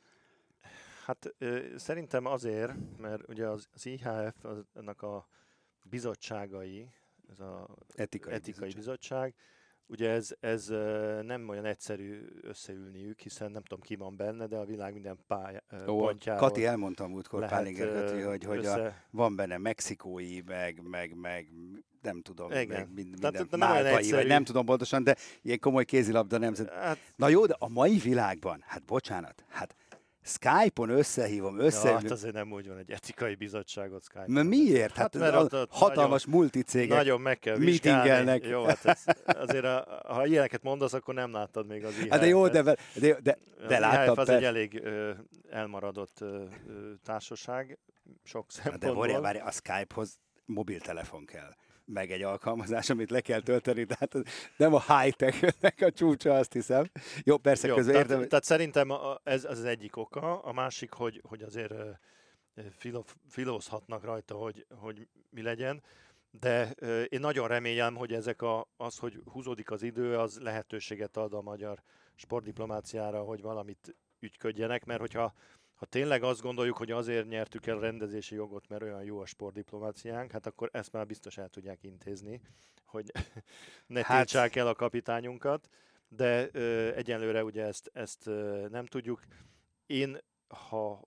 Hát 1.05 1.33
ö, 1.37 1.77
szerintem 1.77 2.25
azért, 2.25 2.73
mert 2.97 3.29
ugye 3.29 3.47
az, 3.47 3.67
az 3.73 3.85
IHF, 3.85 4.43
az, 4.43 4.57
annak 4.73 5.01
a 5.01 5.27
bizottságai, 5.83 6.89
ez 7.31 7.39
az 7.39 7.95
etikai, 7.95 8.33
etikai 8.33 8.73
bizottság, 8.73 8.75
bizottság 8.75 9.35
ugye 9.87 10.09
ez, 10.09 10.35
ez 10.39 10.67
nem 11.21 11.49
olyan 11.49 11.65
egyszerű 11.65 12.25
összeülniük, 12.41 13.19
hiszen 13.19 13.51
nem 13.51 13.61
tudom 13.61 13.83
ki 13.83 13.95
van 13.95 14.15
benne, 14.15 14.47
de 14.47 14.57
a 14.57 14.65
világ 14.65 14.93
minden 14.93 15.17
pálya, 15.27 15.61
Ó, 15.87 15.97
pontjáról 15.97 16.47
Kati 16.47 16.65
elmondta 16.65 17.07
múltkor, 17.07 17.47
Pálinger 17.47 18.25
hogy, 18.25 18.43
hogy 18.43 18.57
össze... 18.57 18.85
a, 18.85 18.93
van 19.09 19.35
benne 19.35 19.57
mexikói, 19.57 20.41
meg, 20.41 20.81
meg, 20.81 21.15
meg 21.15 21.47
nem 22.01 22.21
tudom, 22.21 22.51
Igen. 22.51 22.67
meg 22.67 22.93
mind, 22.93 23.09
minden 23.21 23.47
máltai, 23.57 24.11
vagy 24.11 24.27
nem 24.27 24.43
tudom 24.43 24.65
pontosan, 24.65 25.03
de 25.03 25.15
ilyen 25.41 25.59
komoly 25.59 25.85
kézilabda 25.85 26.37
nemzet. 26.37 26.69
Hát... 26.69 26.97
Na 27.15 27.27
jó, 27.27 27.45
de 27.45 27.55
a 27.59 27.69
mai 27.69 27.97
világban, 27.97 28.63
hát 28.65 28.83
bocsánat, 28.85 29.45
hát 29.47 29.75
Skype-on 30.27 30.89
összehívom, 30.89 31.59
össze... 31.59 31.89
Ja, 31.89 31.93
hát 31.93 32.11
azért 32.11 32.33
nem 32.33 32.51
úgy 32.51 32.67
van 32.67 32.77
egy 32.77 32.91
etikai 32.91 33.35
bizottságot 33.35 34.03
Skype-on. 34.03 34.45
Miért? 34.45 34.95
Hát, 34.95 35.15
hát 35.15 35.31
mert 35.31 35.53
a, 35.53 35.67
hatalmas 35.69 36.25
nagyon, 36.25 36.39
multicégek 36.39 36.97
Nagyon 36.97 37.21
meg 37.21 37.39
kell 37.39 37.57
meetingelnek. 37.57 38.45
Jó, 38.45 38.63
hát 38.63 38.85
ez, 38.85 39.03
azért 39.25 39.63
a, 39.63 40.01
ha 40.07 40.25
ilyeneket 40.25 40.63
mondasz, 40.63 40.93
akkor 40.93 41.13
nem 41.13 41.31
láttad 41.31 41.67
még 41.67 41.85
az 41.85 41.91
IHF-et. 41.91 42.11
Hát 42.11 42.19
de 42.19 42.27
jó, 42.27 42.47
de, 42.47 42.61
de, 42.61 42.75
de, 42.93 43.19
de, 43.23 43.37
de 43.67 43.79
láttam. 43.79 44.17
Az 44.17 44.29
egy 44.29 44.43
elég 44.43 44.81
ö, 44.83 45.11
elmaradott 45.49 46.21
ö, 46.21 46.43
társaság, 47.03 47.77
sok 48.23 48.51
szempontból. 48.51 49.07
De 49.07 49.19
várj, 49.19 49.39
a 49.39 49.51
Skype-hoz 49.51 50.19
mobiltelefon 50.45 51.25
kell 51.25 51.53
meg 51.85 52.11
egy 52.11 52.21
alkalmazás, 52.21 52.89
amit 52.89 53.09
le 53.09 53.21
kell 53.21 53.41
tölteni, 53.41 53.85
tehát 53.85 54.15
nem 54.57 54.73
a 54.73 54.99
high-tech 54.99 55.83
a 55.83 55.91
csúcsa, 55.91 56.33
azt 56.33 56.53
hiszem. 56.53 56.85
Jó, 57.23 57.37
persze 57.37 57.67
Jó, 57.67 57.75
közben 57.75 57.93
tehát, 57.93 58.09
értem. 58.09 58.27
Tehát 58.27 58.43
szerintem 58.43 58.93
ez, 59.23 59.45
az 59.45 59.63
egyik 59.63 59.97
oka, 59.97 60.39
a 60.39 60.53
másik, 60.53 60.91
hogy, 60.91 61.21
hogy 61.27 61.41
azért 61.41 61.73
filózhatnak 63.27 64.03
rajta, 64.03 64.35
hogy, 64.35 64.65
hogy 64.69 65.07
mi 65.29 65.41
legyen, 65.41 65.83
de 66.39 66.71
én 67.09 67.19
nagyon 67.19 67.47
remélem, 67.47 67.95
hogy 67.95 68.13
ezek 68.13 68.41
a, 68.41 68.67
az, 68.77 68.97
hogy 68.97 69.21
húzódik 69.31 69.71
az 69.71 69.83
idő, 69.83 70.17
az 70.17 70.39
lehetőséget 70.39 71.17
ad 71.17 71.33
a 71.33 71.41
magyar 71.41 71.81
sportdiplomáciára, 72.15 73.21
hogy 73.21 73.41
valamit 73.41 73.95
ügyködjenek, 74.19 74.85
mert 74.85 74.99
hogyha 74.99 75.33
ha 75.75 75.85
tényleg 75.85 76.23
azt 76.23 76.41
gondoljuk, 76.41 76.77
hogy 76.77 76.91
azért 76.91 77.27
nyertük 77.27 77.65
el 77.65 77.77
a 77.77 77.81
rendezési 77.81 78.35
jogot, 78.35 78.67
mert 78.67 78.81
olyan 78.81 79.03
jó 79.03 79.19
a 79.19 79.25
sportdiplomáciánk, 79.25 80.31
hát 80.31 80.45
akkor 80.45 80.69
ezt 80.71 80.91
már 80.91 81.05
biztos 81.05 81.37
el 81.37 81.49
tudják 81.49 81.83
intézni, 81.83 82.41
hogy 82.85 83.11
ne 83.87 84.03
hát... 84.03 84.17
tiltsák 84.17 84.55
el 84.55 84.67
a 84.67 84.75
kapitányunkat, 84.75 85.69
de 86.07 86.49
ö, 86.51 86.93
egyenlőre 86.95 87.43
ugye 87.43 87.63
ezt, 87.63 87.89
ezt 87.93 88.27
ö, 88.27 88.65
nem 88.69 88.85
tudjuk. 88.85 89.21
Én, 89.85 90.17
ha 90.47 91.01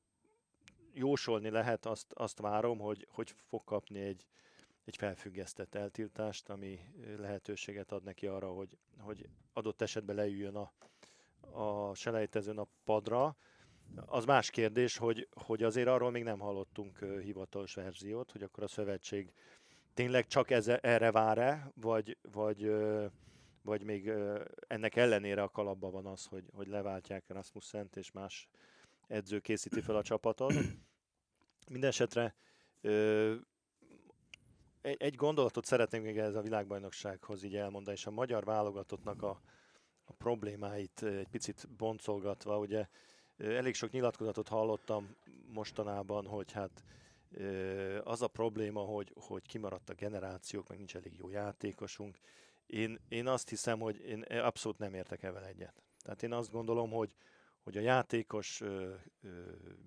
jósolni 0.93 1.51
lehet, 1.51 1.87
azt, 1.87 2.13
azt 2.13 2.41
várom, 2.41 2.79
hogy, 2.79 3.07
hogy 3.11 3.35
fog 3.49 3.65
kapni 3.65 4.01
egy, 4.01 4.27
egy 4.85 4.97
felfüggesztett 4.97 5.75
eltiltást, 5.75 6.49
ami 6.49 6.81
lehetőséget 7.19 7.93
ad 7.93 8.05
neki 8.05 8.27
arra, 8.27 8.49
hogy, 8.49 8.79
hogy 8.99 9.29
adott 9.53 9.83
esetben 9.83 10.17
leüljön 10.17 10.55
a, 10.55 10.73
a 11.63 11.95
selejtezőn 11.95 12.59
a 12.59 12.69
padra, 12.85 13.37
az 14.07 14.25
más 14.25 14.51
kérdés, 14.51 14.97
hogy, 14.97 15.29
hogy 15.45 15.63
azért 15.63 15.89
arról 15.89 16.11
még 16.11 16.23
nem 16.23 16.39
hallottunk 16.39 16.99
hivatalos 16.99 17.75
verziót, 17.75 18.33
hogy 18.33 18.43
akkor 18.43 18.63
a 18.63 18.69
szövetség 18.69 19.33
tényleg 19.95 20.27
csak 20.27 20.51
ez, 20.51 20.69
erre 20.69 21.11
vár-e, 21.11 21.71
vagy, 21.75 22.19
vagy, 22.33 22.73
vagy 23.63 23.83
még 23.83 24.13
ennek 24.67 24.97
ellenére 24.97 25.43
a 25.43 25.49
kalapban 25.49 25.91
van 25.91 26.07
az, 26.07 26.25
hogy, 26.25 26.45
hogy 26.53 26.67
leváltják 26.67 27.25
Rasmussent 27.29 27.97
és 27.97 28.13
más 28.13 28.49
edző 29.07 29.39
készíti 29.39 29.81
fel 29.81 29.97
a 29.97 30.03
csapatot. 30.03 30.55
Mindenesetre 31.71 32.35
egy 34.81 35.15
gondolatot 35.15 35.65
szeretnék 35.65 36.03
még 36.03 36.19
ez 36.19 36.35
a 36.35 36.43
világbajnoksághoz 36.43 37.43
így 37.43 37.57
elmondani, 37.57 37.97
és 37.97 38.07
a 38.07 38.11
magyar 38.11 38.45
válogatottnak 38.45 39.23
a, 39.23 39.41
a 40.05 40.13
problémáit 40.13 41.03
egy 41.03 41.29
picit 41.29 41.69
boncolgatva, 41.77 42.59
ugye 42.59 42.89
Elég 43.39 43.75
sok 43.75 43.91
nyilatkozatot 43.91 44.49
hallottam 44.49 45.17
mostanában, 45.53 46.27
hogy 46.27 46.53
hát 46.53 46.83
az 48.05 48.23
a 48.23 48.29
probléma, 48.29 48.81
hogy, 48.81 49.13
hogy 49.21 49.47
kimaradt 49.47 49.91
a 49.91 49.95
generációk, 49.95 50.69
meg 50.69 50.79
nincs 50.79 50.97
elég 50.97 51.17
jó 51.19 51.29
játékosunk. 51.29 52.19
Én, 52.67 52.99
én 53.09 53.27
azt 53.27 53.49
hiszem, 53.49 53.81
hogy 53.81 54.01
én 54.01 54.23
abszolút 54.23 54.79
nem 54.79 54.95
értek 54.95 55.23
evel 55.23 55.45
egyet. 55.45 55.83
Tehát 56.03 56.23
én 56.23 56.33
azt 56.33 56.51
gondolom, 56.51 56.91
hogy, 56.91 57.15
hogy 57.63 57.77
a 57.77 57.81
játékos 57.81 58.61
ö, 58.61 58.95
ö, 59.23 59.29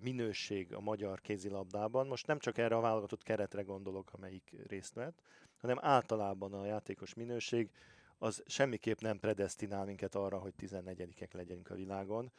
minőség 0.00 0.74
a 0.74 0.80
magyar 0.80 1.20
kézilabdában, 1.20 2.06
most 2.06 2.26
nem 2.26 2.38
csak 2.38 2.58
erre 2.58 2.76
a 2.76 2.80
válogatott 2.80 3.22
keretre 3.22 3.62
gondolok, 3.62 4.12
amelyik 4.12 4.54
részt 4.66 4.94
vett, 4.94 5.22
hanem 5.56 5.78
általában 5.80 6.52
a 6.52 6.64
játékos 6.64 7.14
minőség 7.14 7.70
az 8.18 8.42
semmiképp 8.46 9.00
nem 9.00 9.18
predestinál 9.18 9.84
minket 9.84 10.14
arra, 10.14 10.38
hogy 10.38 10.54
14-ek 10.58 11.32
legyünk 11.32 11.70
a 11.70 11.74
világon 11.74 12.32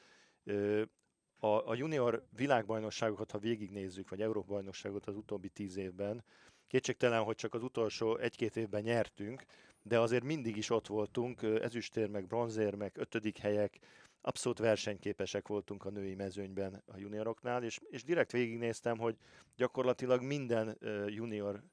a, 1.44 1.68
a 1.68 1.76
junior 1.76 2.26
világbajnokságokat, 2.36 3.32
ha 3.32 3.38
végignézzük, 3.38 4.10
vagy 4.10 4.22
Európa 4.22 4.54
bajnokságot 4.54 5.06
az 5.06 5.16
utóbbi 5.16 5.50
tíz 5.50 5.78
évben, 5.78 6.24
kétségtelen, 6.68 7.24
hogy 7.24 7.36
csak 7.36 7.54
az 7.54 7.64
utolsó 7.64 8.18
egy-két 8.18 8.56
évben 8.56 8.82
nyertünk, 8.82 9.44
de 9.82 10.00
azért 10.00 10.24
mindig 10.24 10.58
is 10.58 10.70
ott 10.70 10.88
voltunk, 10.88 11.42
ezüstér, 11.42 12.10
meg 12.10 12.28
bronzér, 12.28 12.74
meg 12.74 12.92
ötödik 12.98 13.38
helyek, 13.38 13.80
abszolút 14.22 14.60
versenyképesek 14.60 15.48
voltunk 15.48 15.86
a 15.86 15.90
női 15.90 16.16
mezőnyben 16.16 16.84
a 16.86 16.98
junioroknál, 16.98 17.64
és, 17.64 17.80
és 17.90 18.04
direkt 18.04 18.32
végignéztem, 18.32 18.98
hogy 18.98 19.18
gyakorlatilag 19.56 20.22
minden 20.22 20.78
junior 21.08 21.64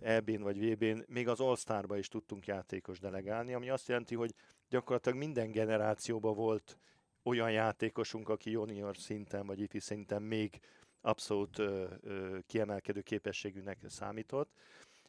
EB-n 0.00 0.42
vagy 0.42 0.58
VB-n, 0.58 1.04
még 1.06 1.28
az 1.28 1.40
All-Star-ba 1.40 1.96
is 1.96 2.08
tudtunk 2.08 2.46
játékos 2.46 2.98
delegálni, 2.98 3.54
ami 3.54 3.70
azt 3.70 3.88
jelenti, 3.88 4.14
hogy 4.14 4.34
gyakorlatilag 4.68 5.18
minden 5.18 5.50
generációban 5.50 6.34
volt 6.34 6.78
olyan 7.22 7.50
játékosunk, 7.50 8.28
aki 8.28 8.50
junior 8.50 8.96
szinten 8.96 9.46
vagy 9.46 9.60
ifi 9.60 9.78
szinten 9.78 10.22
még 10.22 10.60
abszolút 11.00 11.58
ö, 11.58 11.86
ö, 12.00 12.38
kiemelkedő 12.46 13.00
képességűnek 13.00 13.78
számított. 13.88 14.50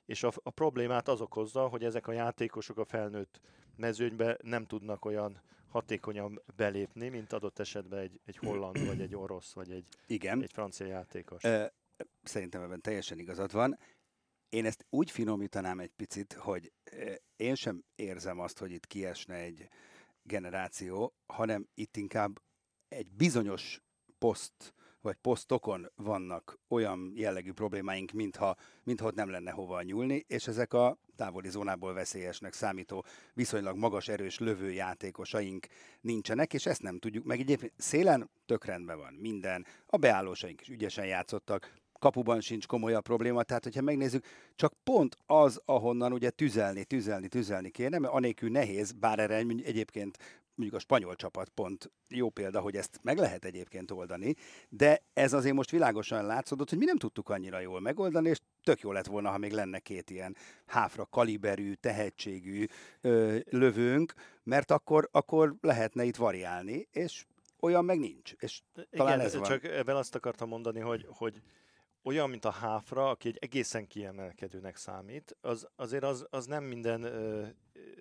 És 0.06 0.24
a, 0.24 0.32
a 0.36 0.50
problémát 0.50 1.08
az 1.08 1.22
okozza, 1.22 1.68
hogy 1.68 1.84
ezek 1.84 2.08
a 2.08 2.12
játékosok 2.12 2.78
a 2.78 2.86
felnőtt 2.86 3.42
mezőnybe 3.76 4.38
nem 4.42 4.66
tudnak 4.66 5.06
olyan 5.06 5.42
hatékonyan 5.72 6.42
belépni, 6.56 7.10
mint 7.10 7.34
adott 7.34 7.60
esetben 7.60 8.00
egy, 8.00 8.20
egy 8.26 8.38
holland, 8.38 8.86
vagy 8.86 9.02
egy 9.02 9.16
orosz, 9.16 9.54
vagy 9.54 9.72
egy, 9.72 9.86
Igen. 10.08 10.42
egy 10.42 10.52
francia 10.52 10.86
játékos. 10.86 11.42
Szerintem 12.24 12.62
ebben 12.62 12.82
teljesen 12.82 13.20
igazad 13.20 13.52
van. 13.52 13.78
Én 14.50 14.66
ezt 14.66 14.86
úgy 14.90 15.12
finomítanám 15.12 15.80
egy 15.80 15.92
picit, 15.96 16.34
hogy 16.34 16.72
én 17.36 17.56
sem 17.56 17.84
érzem 17.96 18.40
azt, 18.40 18.58
hogy 18.58 18.72
itt 18.72 18.88
kiesne 18.88 19.36
egy, 19.36 19.68
generáció, 20.24 21.14
hanem 21.26 21.68
itt 21.74 21.98
inkább 21.98 22.42
egy 22.88 23.08
bizonyos 23.12 23.82
poszt 24.18 24.74
vagy 25.02 25.16
posztokon 25.16 25.92
vannak 25.96 26.60
olyan 26.68 27.12
jellegű 27.16 27.52
problémáink, 27.52 28.12
mintha, 28.12 28.56
mintha 28.84 29.08
ott 29.08 29.16
nem 29.16 29.30
lenne 29.30 29.52
hova 29.52 29.82
nyúlni, 29.82 30.24
és 30.28 30.48
ezek 30.48 30.74
a 30.74 30.98
távoli 31.16 31.50
zónából 31.50 31.94
veszélyesnek 31.94 32.54
számító, 32.54 33.06
viszonylag 33.34 33.78
magas, 33.78 34.08
erős 34.08 34.40
lövő 34.40 34.72
játékosaink 34.72 35.68
nincsenek, 36.02 36.54
és 36.54 36.66
ezt 36.66 36.82
nem 36.82 37.00
tudjuk 37.00 37.26
meg. 37.26 37.40
Egyébként 37.40 37.74
szélen 37.78 38.30
tök 38.46 38.66
rendben 38.66 38.98
van 38.98 39.14
minden, 39.14 39.66
a 39.86 39.98
beállósaink 39.98 40.62
is 40.62 40.70
ügyesen 40.70 41.06
játszottak, 41.06 41.74
kapuban 42.02 42.42
sincs 42.42 42.68
komolyabb 42.68 43.04
probléma, 43.04 43.44
tehát 43.44 43.64
hogyha 43.64 43.82
megnézzük, 43.82 44.26
csak 44.56 44.74
pont 44.84 45.18
az, 45.26 45.62
ahonnan 45.66 46.14
ugye 46.14 46.30
tüzelni, 46.30 46.84
tüzelni, 46.84 47.28
tüzelni 47.28 47.70
kéne, 47.70 48.00
mert 48.00 48.14
anélkül 48.14 48.50
nehéz, 48.50 48.92
bár 48.92 49.20
erre 49.20 49.36
egyébként 49.64 50.18
mondjuk 50.56 50.82
a 50.82 50.84
spanyol 50.84 51.16
csapat 51.16 51.50
pont 51.50 51.92
jó 52.08 52.30
példa, 52.30 52.60
hogy 52.60 52.76
ezt 52.76 53.00
meg 53.02 53.18
lehet 53.18 53.46
egyébként 53.46 53.92
oldani, 53.92 54.36
de 54.70 55.02
ez 55.14 55.34
azért 55.34 55.56
most 55.56 55.72
világosan 55.72 56.26
látszódott, 56.26 56.70
hogy 56.70 56.78
mi 56.78 56.86
nem 56.86 56.98
tudtuk 56.98 57.30
annyira 57.30 57.60
jól 57.60 57.80
megoldani, 57.80 58.30
és 58.30 58.40
tök 58.64 58.80
jó 58.80 58.92
lett 58.92 59.06
volna, 59.06 59.30
ha 59.30 59.38
még 59.38 59.52
lenne 59.52 59.80
két 59.80 60.10
ilyen 60.10 60.36
háfra 60.66 61.06
kaliberű, 61.06 61.74
tehetségű 61.74 62.66
ö, 63.02 63.38
lövőnk, 63.50 64.14
mert 64.44 64.72
akkor, 64.72 65.10
akkor 65.12 65.56
lehetne 65.62 66.04
itt 66.04 66.16
variálni, 66.16 66.88
és 66.92 67.26
olyan 67.60 67.86
meg 67.86 68.00
nincs. 68.00 68.34
És 68.40 68.62
talán 68.92 69.14
Igen, 69.14 69.26
ez 69.26 69.36
van. 69.36 69.44
csak 69.44 69.64
ebben 69.64 69.96
azt 69.96 70.16
akartam 70.16 70.48
mondani, 70.48 70.80
hogy, 70.80 71.06
hogy 71.10 71.42
olyan, 72.04 72.30
mint 72.30 72.46
a 72.46 72.52
háfra, 72.52 73.10
aki 73.10 73.28
egy 73.28 73.38
egészen 73.40 73.88
kiemelkedőnek 73.88 74.76
számít, 74.76 75.38
az, 75.42 75.68
azért 75.76 76.04
az, 76.04 76.26
az 76.30 76.46
nem 76.46 76.64
minden, 76.64 77.04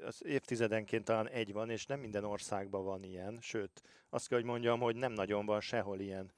az 0.06 0.24
évtizedenként 0.24 1.04
talán 1.04 1.28
egy 1.28 1.52
van, 1.52 1.70
és 1.70 1.86
nem 1.86 2.00
minden 2.00 2.24
országban 2.24 2.84
van 2.84 3.04
ilyen, 3.04 3.38
sőt, 3.40 3.82
azt 4.10 4.28
kell, 4.28 4.38
hogy 4.38 4.46
mondjam, 4.46 4.80
hogy 4.80 4.96
nem 4.96 5.12
nagyon 5.12 5.46
van 5.46 5.60
sehol 5.60 6.00
ilyen 6.00 6.32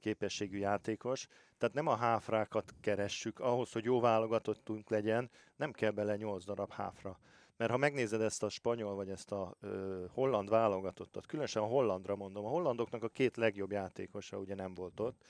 képességű 0.00 0.58
játékos. 0.58 1.26
Tehát 1.58 1.74
nem 1.74 1.86
a 1.86 1.96
háfrákat 1.96 2.74
keressük, 2.80 3.40
ahhoz, 3.40 3.72
hogy 3.72 3.84
jó 3.84 4.00
válogatottunk 4.00 4.90
legyen, 4.90 5.30
nem 5.56 5.72
kell 5.72 5.90
bele 5.90 6.16
8 6.16 6.44
darab 6.44 6.72
háfra. 6.72 7.18
Mert 7.56 7.70
ha 7.70 7.76
megnézed 7.76 8.20
ezt 8.20 8.42
a 8.42 8.48
spanyol 8.48 8.94
vagy 8.94 9.08
ezt 9.08 9.32
a 9.32 9.56
ö, 9.60 10.04
holland 10.10 10.48
válogatottat, 10.48 11.26
különösen 11.26 11.62
a 11.62 11.66
hollandra 11.66 12.16
mondom, 12.16 12.44
a 12.44 12.48
hollandoknak 12.48 13.02
a 13.02 13.08
két 13.08 13.36
legjobb 13.36 13.70
játékosa 13.70 14.38
ugye 14.38 14.54
nem 14.54 14.74
volt 14.74 15.00
ott, 15.00 15.24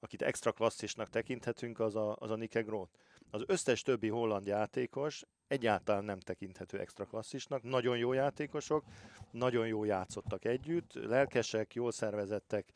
akit 0.00 0.22
extra 0.22 0.52
klasszisnak 0.52 1.08
tekinthetünk, 1.08 1.80
az 1.80 1.96
a, 1.96 2.16
az 2.18 2.30
a 2.30 2.36
Nike 2.36 2.60
Groth. 2.60 2.92
Az 3.30 3.44
összes 3.46 3.82
többi 3.82 4.08
holland 4.08 4.46
játékos 4.46 5.24
egyáltalán 5.46 6.04
nem 6.04 6.20
tekinthető 6.20 6.78
extra 6.78 7.04
klasszisnak, 7.04 7.62
nagyon 7.62 7.96
jó 7.96 8.12
játékosok, 8.12 8.84
nagyon 9.30 9.66
jó 9.66 9.84
játszottak 9.84 10.44
együtt, 10.44 10.92
lelkesek, 10.92 11.74
jól 11.74 11.92
szervezettek, 11.92 12.72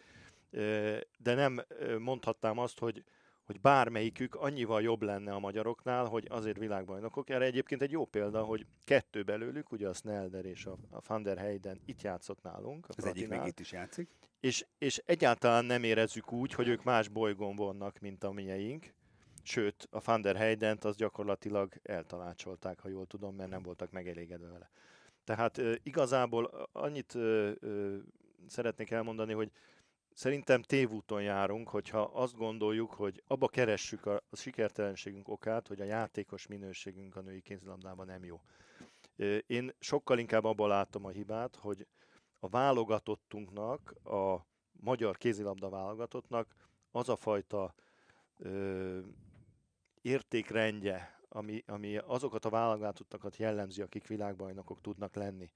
de 1.18 1.34
nem 1.34 1.64
mondhatnám 1.98 2.58
azt, 2.58 2.78
hogy, 2.78 3.04
hogy 3.52 3.60
bármelyikük 3.60 4.34
annyival 4.34 4.82
jobb 4.82 5.02
lenne 5.02 5.34
a 5.34 5.38
magyaroknál, 5.38 6.04
hogy 6.04 6.26
azért 6.30 6.58
világbajnokok. 6.58 7.30
Erre 7.30 7.44
egyébként 7.44 7.82
egy 7.82 7.90
jó 7.90 8.04
példa, 8.04 8.42
hogy 8.42 8.66
kettő 8.84 9.22
belőlük, 9.22 9.72
ugye 9.72 9.88
a 9.88 9.92
Snelder 9.92 10.44
és 10.44 10.66
a, 10.66 10.76
a 10.90 11.00
Van 11.06 11.22
der 11.22 11.38
Heyden 11.38 11.80
itt 11.84 12.02
játszott 12.02 12.42
nálunk. 12.42 12.86
Az 12.96 13.04
egyik 13.04 13.28
még 13.28 13.40
itt 13.44 13.60
is 13.60 13.72
játszik. 13.72 14.08
És, 14.40 14.66
és 14.78 15.02
egyáltalán 15.06 15.64
nem 15.64 15.82
érezzük 15.82 16.32
úgy, 16.32 16.52
hogy 16.52 16.68
ők 16.68 16.82
más 16.82 17.08
bolygón 17.08 17.56
vannak, 17.56 17.98
mint 17.98 18.24
a 18.24 18.32
mieink. 18.32 18.94
Sőt, 19.42 19.88
a 19.90 20.00
Van 20.04 20.20
der 20.20 20.36
Heydent 20.36 20.84
az 20.84 20.96
gyakorlatilag 20.96 21.72
eltanácsolták, 21.82 22.80
ha 22.80 22.88
jól 22.88 23.06
tudom, 23.06 23.34
mert 23.34 23.50
nem 23.50 23.62
voltak 23.62 23.90
megelégedve 23.90 24.48
vele. 24.48 24.70
Tehát 25.24 25.58
e, 25.58 25.78
igazából 25.82 26.68
annyit 26.72 27.14
e, 27.14 27.18
e, 27.18 27.54
szeretnék 28.46 28.90
elmondani, 28.90 29.32
hogy 29.32 29.50
szerintem 30.14 30.62
tévúton 30.62 31.22
járunk, 31.22 31.68
hogyha 31.68 32.00
azt 32.00 32.36
gondoljuk, 32.36 32.92
hogy 32.92 33.22
abba 33.26 33.48
keressük 33.48 34.06
a, 34.06 34.22
a 34.30 34.36
sikertelenségünk 34.36 35.28
okát, 35.28 35.68
hogy 35.68 35.80
a 35.80 35.84
játékos 35.84 36.46
minőségünk 36.46 37.16
a 37.16 37.20
női 37.20 37.40
kézilabdában 37.40 38.06
nem 38.06 38.24
jó. 38.24 38.40
Én 39.46 39.74
sokkal 39.78 40.18
inkább 40.18 40.44
abban 40.44 40.68
látom 40.68 41.04
a 41.04 41.10
hibát, 41.10 41.56
hogy 41.56 41.86
a 42.40 42.48
válogatottunknak, 42.48 43.94
a 44.04 44.46
magyar 44.72 45.16
kézilabda 45.16 45.68
válogatottnak 45.68 46.54
az 46.90 47.08
a 47.08 47.16
fajta 47.16 47.74
ö, 48.38 48.98
értékrendje, 50.02 51.20
ami, 51.28 51.62
ami 51.66 51.96
azokat 51.96 52.44
a 52.44 52.50
válogatottakat 52.50 53.36
jellemzi, 53.36 53.82
akik 53.82 54.06
világbajnokok 54.06 54.80
tudnak 54.80 55.14
lenni. 55.14 55.50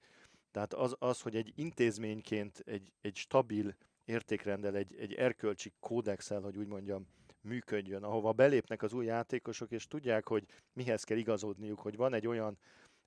Tehát 0.51 0.73
az, 0.73 0.95
az 0.99 1.21
hogy 1.21 1.35
egy 1.35 1.53
intézményként 1.55 2.63
egy, 2.65 2.93
egy 3.01 3.15
stabil 3.15 3.75
értékrendel, 4.07 4.75
egy, 4.75 4.95
egy 4.95 5.13
erkölcsi 5.13 5.73
kódexel, 5.79 6.41
hogy 6.41 6.57
úgy 6.57 6.67
mondjam, 6.67 7.07
működjön, 7.41 8.03
ahova 8.03 8.31
belépnek 8.31 8.83
az 8.83 8.93
új 8.93 9.05
játékosok, 9.05 9.71
és 9.71 9.87
tudják, 9.87 10.27
hogy 10.27 10.45
mihez 10.73 11.03
kell 11.03 11.17
igazodniuk, 11.17 11.79
hogy 11.79 11.95
van 11.95 12.13
egy 12.13 12.27
olyan 12.27 12.57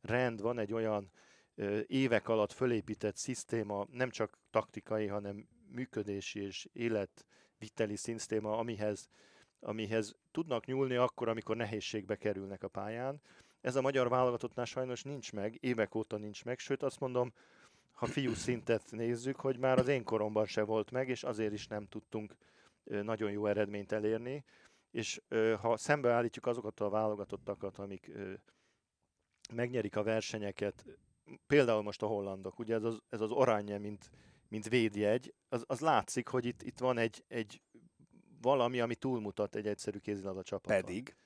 rend, 0.00 0.40
van 0.40 0.59
egy 0.59 0.73
olyan 0.73 1.11
ö, 1.54 1.80
évek 1.87 2.28
alatt 2.28 2.52
fölépített 2.52 3.16
szisztéma, 3.16 3.87
nem 3.90 4.11
csak 4.11 4.38
taktikai, 4.50 5.07
hanem 5.07 5.49
működési 5.73 6.40
és 6.40 6.69
életviteli 6.73 7.97
szisztéma, 7.97 8.59
amihez, 8.59 9.09
amihez 9.61 10.16
tudnak 10.30 10.66
nyúlni 10.66 10.95
akkor, 10.95 11.28
amikor 11.28 11.57
nehézségbe 11.57 12.16
kerülnek 12.16 12.62
a 12.62 12.69
pályán. 12.69 13.21
Ez 13.61 13.76
a 13.76 13.80
magyar 13.80 14.09
válogatottnál 14.09 14.64
sajnos 14.64 15.02
nincs 15.02 15.33
meg, 15.33 15.57
évek 15.61 15.95
óta 15.95 16.16
nincs 16.16 16.45
meg, 16.45 16.59
sőt 16.59 16.83
azt 16.83 17.00
mondom, 17.00 17.33
ha 18.00 18.07
fiú 18.07 18.35
szintet 18.35 18.90
nézzük, 18.90 19.37
hogy 19.37 19.59
már 19.59 19.78
az 19.78 19.88
én 19.88 20.04
koromban 20.04 20.47
se 20.47 20.62
volt 20.62 20.90
meg, 20.90 21.09
és 21.09 21.23
azért 21.23 21.52
is 21.52 21.66
nem 21.66 21.87
tudtunk 21.87 22.37
nagyon 22.85 23.30
jó 23.30 23.47
eredményt 23.47 23.92
elérni. 23.92 24.45
És 24.90 25.21
ha 25.61 25.76
szembeállítjuk 25.76 26.47
azokat 26.47 26.80
a 26.80 26.88
válogatottakat, 26.88 27.78
amik 27.78 28.11
megnyerik 29.52 29.97
a 29.97 30.02
versenyeket, 30.02 30.85
például 31.47 31.83
most 31.83 32.02
a 32.02 32.07
hollandok, 32.07 32.59
ugye 32.59 32.75
ez 32.75 32.85
az, 32.85 33.00
ez 33.09 33.21
az 33.21 33.30
oranje, 33.30 33.78
mint, 33.78 34.11
mint 34.49 34.69
védjegy, 34.69 35.35
az, 35.49 35.64
az 35.66 35.80
látszik, 35.80 36.28
hogy 36.28 36.45
itt, 36.45 36.62
itt 36.62 36.78
van 36.78 36.99
egy, 36.99 37.25
egy 37.28 37.62
valami, 38.40 38.80
ami 38.80 38.95
túlmutat 38.95 39.54
egy 39.54 39.66
egyszerű 39.66 39.99
kézilabda 39.99 40.42
csapaton. 40.42 40.80
Pedig 40.80 41.16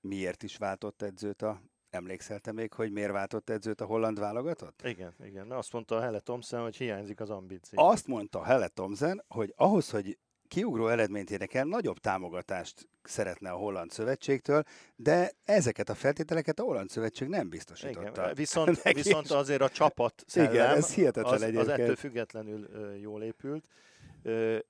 miért 0.00 0.42
is 0.42 0.56
váltott 0.56 1.02
edzőt 1.02 1.42
a 1.42 1.62
Emlékszel 1.94 2.38
te 2.38 2.52
még, 2.52 2.72
hogy 2.72 2.92
miért 2.92 3.12
váltott 3.12 3.50
edzőt 3.50 3.80
a 3.80 3.84
holland 3.84 4.18
válogatott? 4.18 4.82
Igen, 4.84 5.14
igen. 5.24 5.50
Azt 5.50 5.72
mondta 5.72 6.00
Helle 6.00 6.20
Thompson, 6.20 6.62
hogy 6.62 6.76
hiányzik 6.76 7.20
az 7.20 7.30
ambíció. 7.30 7.82
Azt 7.82 8.06
mondta 8.06 8.44
Helle 8.44 8.68
Thompson, 8.68 9.24
hogy 9.28 9.52
ahhoz, 9.56 9.90
hogy 9.90 10.18
kiugró 10.48 10.88
eredményt 10.88 11.30
érnek 11.30 11.54
el, 11.54 11.64
nagyobb 11.64 11.98
támogatást 11.98 12.88
szeretne 13.02 13.50
a 13.50 13.56
Holland 13.56 13.90
Szövetségtől, 13.90 14.62
de 14.96 15.30
ezeket 15.44 15.88
a 15.88 15.94
feltételeket 15.94 16.58
a 16.58 16.62
Holland 16.62 16.90
Szövetség 16.90 17.28
nem 17.28 17.48
biztosította. 17.48 18.22
Igen, 18.22 18.34
viszont, 18.34 18.82
viszont 19.02 19.30
azért 19.30 19.60
a 19.60 19.68
csapat 19.68 20.24
szellem, 20.26 20.52
Igen, 20.52 20.66
ez 20.66 20.94
hihetetlen 20.94 21.42
az, 21.42 21.56
az 21.56 21.68
ettől 21.68 21.96
függetlenül 21.96 22.68
jól 23.00 23.22
épült. 23.22 23.68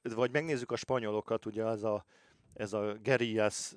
Vagy 0.03 0.33
megnézzük 0.33 0.73
a 0.73 0.77
spanyolokat, 0.77 1.47
ugye 1.47 1.65
az 1.65 1.85
a, 1.85 2.05
ez 2.55 2.73
a 2.73 2.97
Gerias 3.03 3.75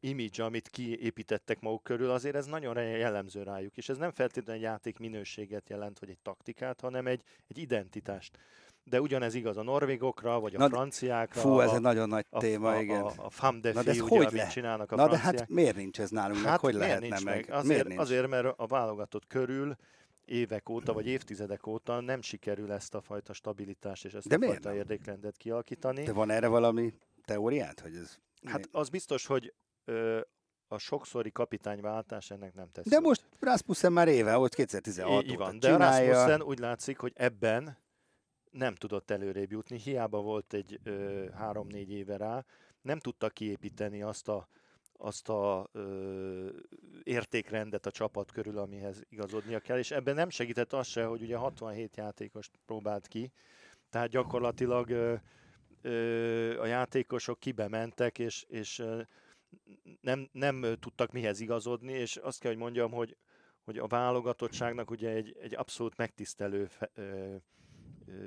image, 0.00 0.44
amit 0.44 0.68
kiépítettek 0.68 1.60
maguk 1.60 1.82
körül, 1.82 2.10
azért 2.10 2.34
ez 2.34 2.46
nagyon 2.46 2.82
jellemző 2.82 3.42
rájuk, 3.42 3.76
és 3.76 3.88
ez 3.88 3.96
nem 3.96 4.10
feltétlenül 4.10 4.62
egy 4.62 4.68
játék 4.68 4.98
minőséget 4.98 5.68
jelent, 5.68 5.98
vagy 5.98 6.10
egy 6.10 6.18
taktikát, 6.22 6.80
hanem 6.80 7.06
egy, 7.06 7.22
egy 7.48 7.58
identitást. 7.58 8.38
De 8.84 9.00
ugyanez 9.00 9.34
igaz 9.34 9.56
a 9.56 9.62
norvégokra, 9.62 10.40
vagy 10.40 10.54
a 10.54 10.58
Na, 10.58 10.68
franciákra. 10.68 11.40
Fú, 11.40 11.60
ez 11.60 11.70
a, 11.70 11.74
egy 11.74 11.80
nagyon 11.80 12.08
nagy 12.08 12.26
a, 12.30 12.38
téma, 12.38 12.70
a, 12.70 12.80
igen. 12.80 13.00
A, 13.00 13.12
a 13.16 13.30
fam 13.30 13.60
de 13.60 13.72
Na, 13.72 13.82
de 13.82 13.90
ugye, 13.90 14.00
hogy 14.00 14.32
le? 14.32 14.46
csinálnak 14.46 14.92
a 14.92 14.96
Na 14.96 15.06
franciák. 15.06 15.32
de 15.32 15.38
hát 15.38 15.48
miért 15.48 15.76
nincs 15.76 16.00
ez 16.00 16.10
nálunk, 16.10 16.44
hát, 16.44 16.60
hogy 16.60 16.74
lehetne 16.74 17.08
meg? 17.08 17.22
meg? 17.24 17.50
Azért, 17.50 17.66
miért 17.66 17.86
nincs? 17.86 18.00
azért, 18.00 18.28
mert 18.28 18.58
a 18.58 18.66
válogatott 18.66 19.26
körül 19.26 19.76
évek 20.24 20.68
óta, 20.68 20.92
vagy 20.92 21.06
évtizedek 21.06 21.66
óta 21.66 22.00
nem 22.00 22.22
sikerül 22.22 22.72
ezt 22.72 22.94
a 22.94 23.00
fajta 23.00 23.32
stabilitást 23.32 24.04
és 24.04 24.12
ezt 24.14 24.28
de 24.28 24.36
a 24.36 24.46
fajta 24.46 24.68
nem? 24.68 24.78
érdekrendet 24.78 25.36
kialakítani. 25.36 26.02
De 26.02 26.12
van 26.12 26.30
erre 26.30 26.46
valami 26.46 26.92
teóriát, 27.24 27.80
hogy 27.80 27.96
ez... 27.96 28.18
Hát 28.44 28.68
az 28.72 28.88
biztos, 28.88 29.26
hogy 29.26 29.54
ö, 29.84 30.20
a 30.68 30.78
sokszori 30.78 31.32
kapitányváltás 31.32 32.30
ennek 32.30 32.54
nem 32.54 32.70
tesz. 32.72 32.86
De 32.86 33.00
most 33.00 33.28
Rasmussen 33.40 33.92
már 33.92 34.08
éve, 34.08 34.36
volt 34.36 34.54
2016 34.54 35.22
Így 35.22 35.30
óta 35.30 35.44
van, 35.44 35.58
de 35.58 35.70
csinálja. 35.70 36.12
Rasmussen 36.12 36.42
úgy 36.42 36.58
látszik, 36.58 36.98
hogy 36.98 37.12
ebben 37.14 37.78
nem 38.50 38.74
tudott 38.74 39.10
előrébb 39.10 39.50
jutni, 39.50 39.78
hiába 39.78 40.20
volt 40.20 40.52
egy 40.52 40.80
három-négy 41.34 41.90
éve 41.90 42.16
rá, 42.16 42.44
nem 42.82 42.98
tudta 42.98 43.28
kiépíteni 43.28 44.02
azt 44.02 44.28
a, 44.28 44.48
azt 44.92 45.28
a 45.28 45.68
ö, 45.72 46.48
értékrendet 47.02 47.86
a 47.86 47.90
csapat 47.90 48.32
körül, 48.32 48.58
amihez 48.58 49.02
igazodnia 49.08 49.60
kell, 49.60 49.78
és 49.78 49.90
ebben 49.90 50.14
nem 50.14 50.30
segített 50.30 50.72
az 50.72 50.86
se, 50.86 51.04
hogy 51.04 51.22
ugye 51.22 51.36
67 51.36 51.96
játékost 51.96 52.50
próbált 52.66 53.06
ki, 53.06 53.32
tehát 53.90 54.08
gyakorlatilag 54.08 54.90
ö, 54.90 55.14
a 56.58 56.66
játékosok 56.66 57.40
kibementek, 57.40 58.18
és, 58.18 58.44
és 58.48 58.82
nem, 60.00 60.28
nem 60.32 60.76
tudtak 60.80 61.12
mihez 61.12 61.40
igazodni, 61.40 61.92
és 61.92 62.16
azt 62.16 62.40
kell, 62.40 62.50
hogy 62.50 62.60
mondjam, 62.60 62.90
hogy, 62.92 63.16
hogy 63.64 63.78
a 63.78 63.86
válogatottságnak 63.86 64.90
ugye 64.90 65.10
egy, 65.10 65.36
egy 65.40 65.54
abszolút 65.54 65.96
megtisztelő 65.96 66.68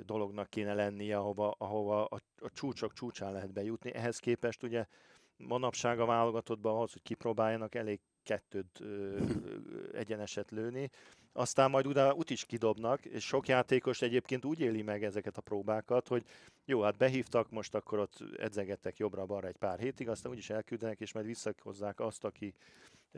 dolognak 0.05 0.49
kéne 0.49 0.73
lennie, 0.73 1.17
ahova, 1.17 1.55
ahova 1.57 2.05
a, 2.05 2.21
a 2.41 2.49
csúcsok 2.49 2.93
csúcsán 2.93 3.31
lehet 3.31 3.53
bejutni. 3.53 3.93
Ehhez 3.93 4.19
képest 4.19 4.63
ugye 4.63 4.85
manapság 5.37 5.99
a 5.99 6.05
válogatottban 6.05 6.75
ahhoz, 6.75 6.91
hogy 6.91 7.01
kipróbáljanak, 7.01 7.75
elég 7.75 7.99
kettőt 8.23 8.79
ö, 8.79 9.17
egyeneset 9.93 10.51
lőni, 10.51 10.89
aztán 11.33 11.69
majd 11.69 11.87
utána 11.87 12.13
ut 12.13 12.29
is 12.29 12.45
kidobnak, 12.45 13.05
és 13.05 13.25
sok 13.25 13.47
játékos 13.47 14.01
egyébként 14.01 14.45
úgy 14.45 14.59
éli 14.59 14.81
meg 14.81 15.03
ezeket 15.03 15.37
a 15.37 15.41
próbákat, 15.41 16.07
hogy 16.07 16.25
jó, 16.65 16.81
hát 16.81 16.97
behívtak, 16.97 17.49
most 17.49 17.75
akkor 17.75 17.99
ott 17.99 18.23
edzegettek 18.37 18.97
jobbra-balra 18.97 19.47
egy 19.47 19.57
pár 19.57 19.79
hétig, 19.79 20.09
aztán 20.09 20.31
úgyis 20.31 20.49
elküldenek, 20.49 20.99
és 20.99 21.13
majd 21.13 21.25
visszahozzák 21.25 21.99
azt, 21.99 22.23
aki 22.23 22.53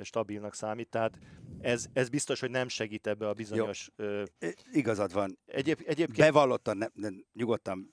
stabilnak 0.01 0.53
számít. 0.53 0.89
Tehát 0.89 1.17
ez, 1.61 1.85
ez 1.93 2.09
biztos, 2.09 2.39
hogy 2.39 2.49
nem 2.49 2.67
segít 2.67 3.07
ebbe 3.07 3.27
a 3.27 3.33
bizonyos... 3.33 3.91
Ö, 3.95 4.23
Igazad 4.71 5.13
van. 5.13 5.37
Egyéb, 5.45 5.81
egyébként... 5.85 6.17
Bevallottan, 6.17 6.77
ne, 6.77 6.87
ne, 6.93 7.09
nyugodtan 7.33 7.91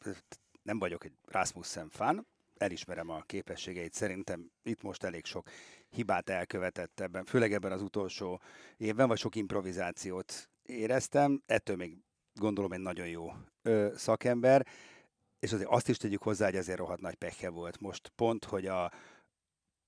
nem 0.62 0.78
vagyok 0.78 1.04
egy 1.04 1.12
Rasmussen 1.24 1.88
fan, 1.90 2.26
elismerem 2.58 3.10
a 3.10 3.22
képességeit, 3.22 3.92
szerintem 3.92 4.50
itt 4.62 4.82
most 4.82 5.04
elég 5.04 5.24
sok 5.24 5.48
hibát 5.88 6.28
elkövetett 6.28 7.00
ebben, 7.00 7.24
főleg 7.24 7.52
ebben 7.52 7.72
az 7.72 7.82
utolsó 7.82 8.40
évben, 8.76 9.08
vagy 9.08 9.18
sok 9.18 9.34
improvizációt 9.34 10.48
éreztem, 10.62 11.42
ettől 11.46 11.76
még 11.76 11.96
gondolom 12.34 12.72
egy 12.72 12.80
nagyon 12.80 13.08
jó 13.08 13.32
ö, 13.62 13.92
szakember, 13.96 14.66
és 15.38 15.52
azért 15.52 15.68
azt 15.68 15.88
is 15.88 15.96
tegyük 15.96 16.22
hozzá, 16.22 16.44
hogy 16.44 16.56
azért 16.56 16.78
rohadt 16.78 17.00
nagy 17.00 17.14
pekhe 17.14 17.48
volt 17.48 17.80
most 17.80 18.12
pont, 18.16 18.44
hogy 18.44 18.66
a, 18.66 18.92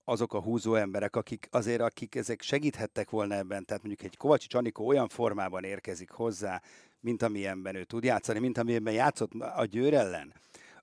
azok 0.05 0.35
a 0.35 0.41
húzó 0.41 0.75
emberek, 0.75 1.17
akik 1.17 1.49
azért, 1.51 1.81
akik 1.81 2.15
ezek 2.15 2.43
segíthettek 2.43 3.11
volna 3.11 3.35
ebben, 3.35 3.65
tehát 3.65 3.83
mondjuk 3.83 4.11
egy 4.11 4.17
Kovacsics 4.17 4.55
Anikó 4.55 4.87
olyan 4.87 5.09
formában 5.09 5.65
érkezik 5.65 6.11
hozzá, 6.11 6.63
mint 7.01 7.23
amilyenben 7.23 7.75
ő 7.75 7.85
tud 7.85 8.05
játszani, 8.05 8.39
mint 8.39 8.59
amilyenben 8.59 8.93
játszott 8.93 9.33
a 9.33 9.65
Győr 9.65 9.95
ellen, 9.95 10.35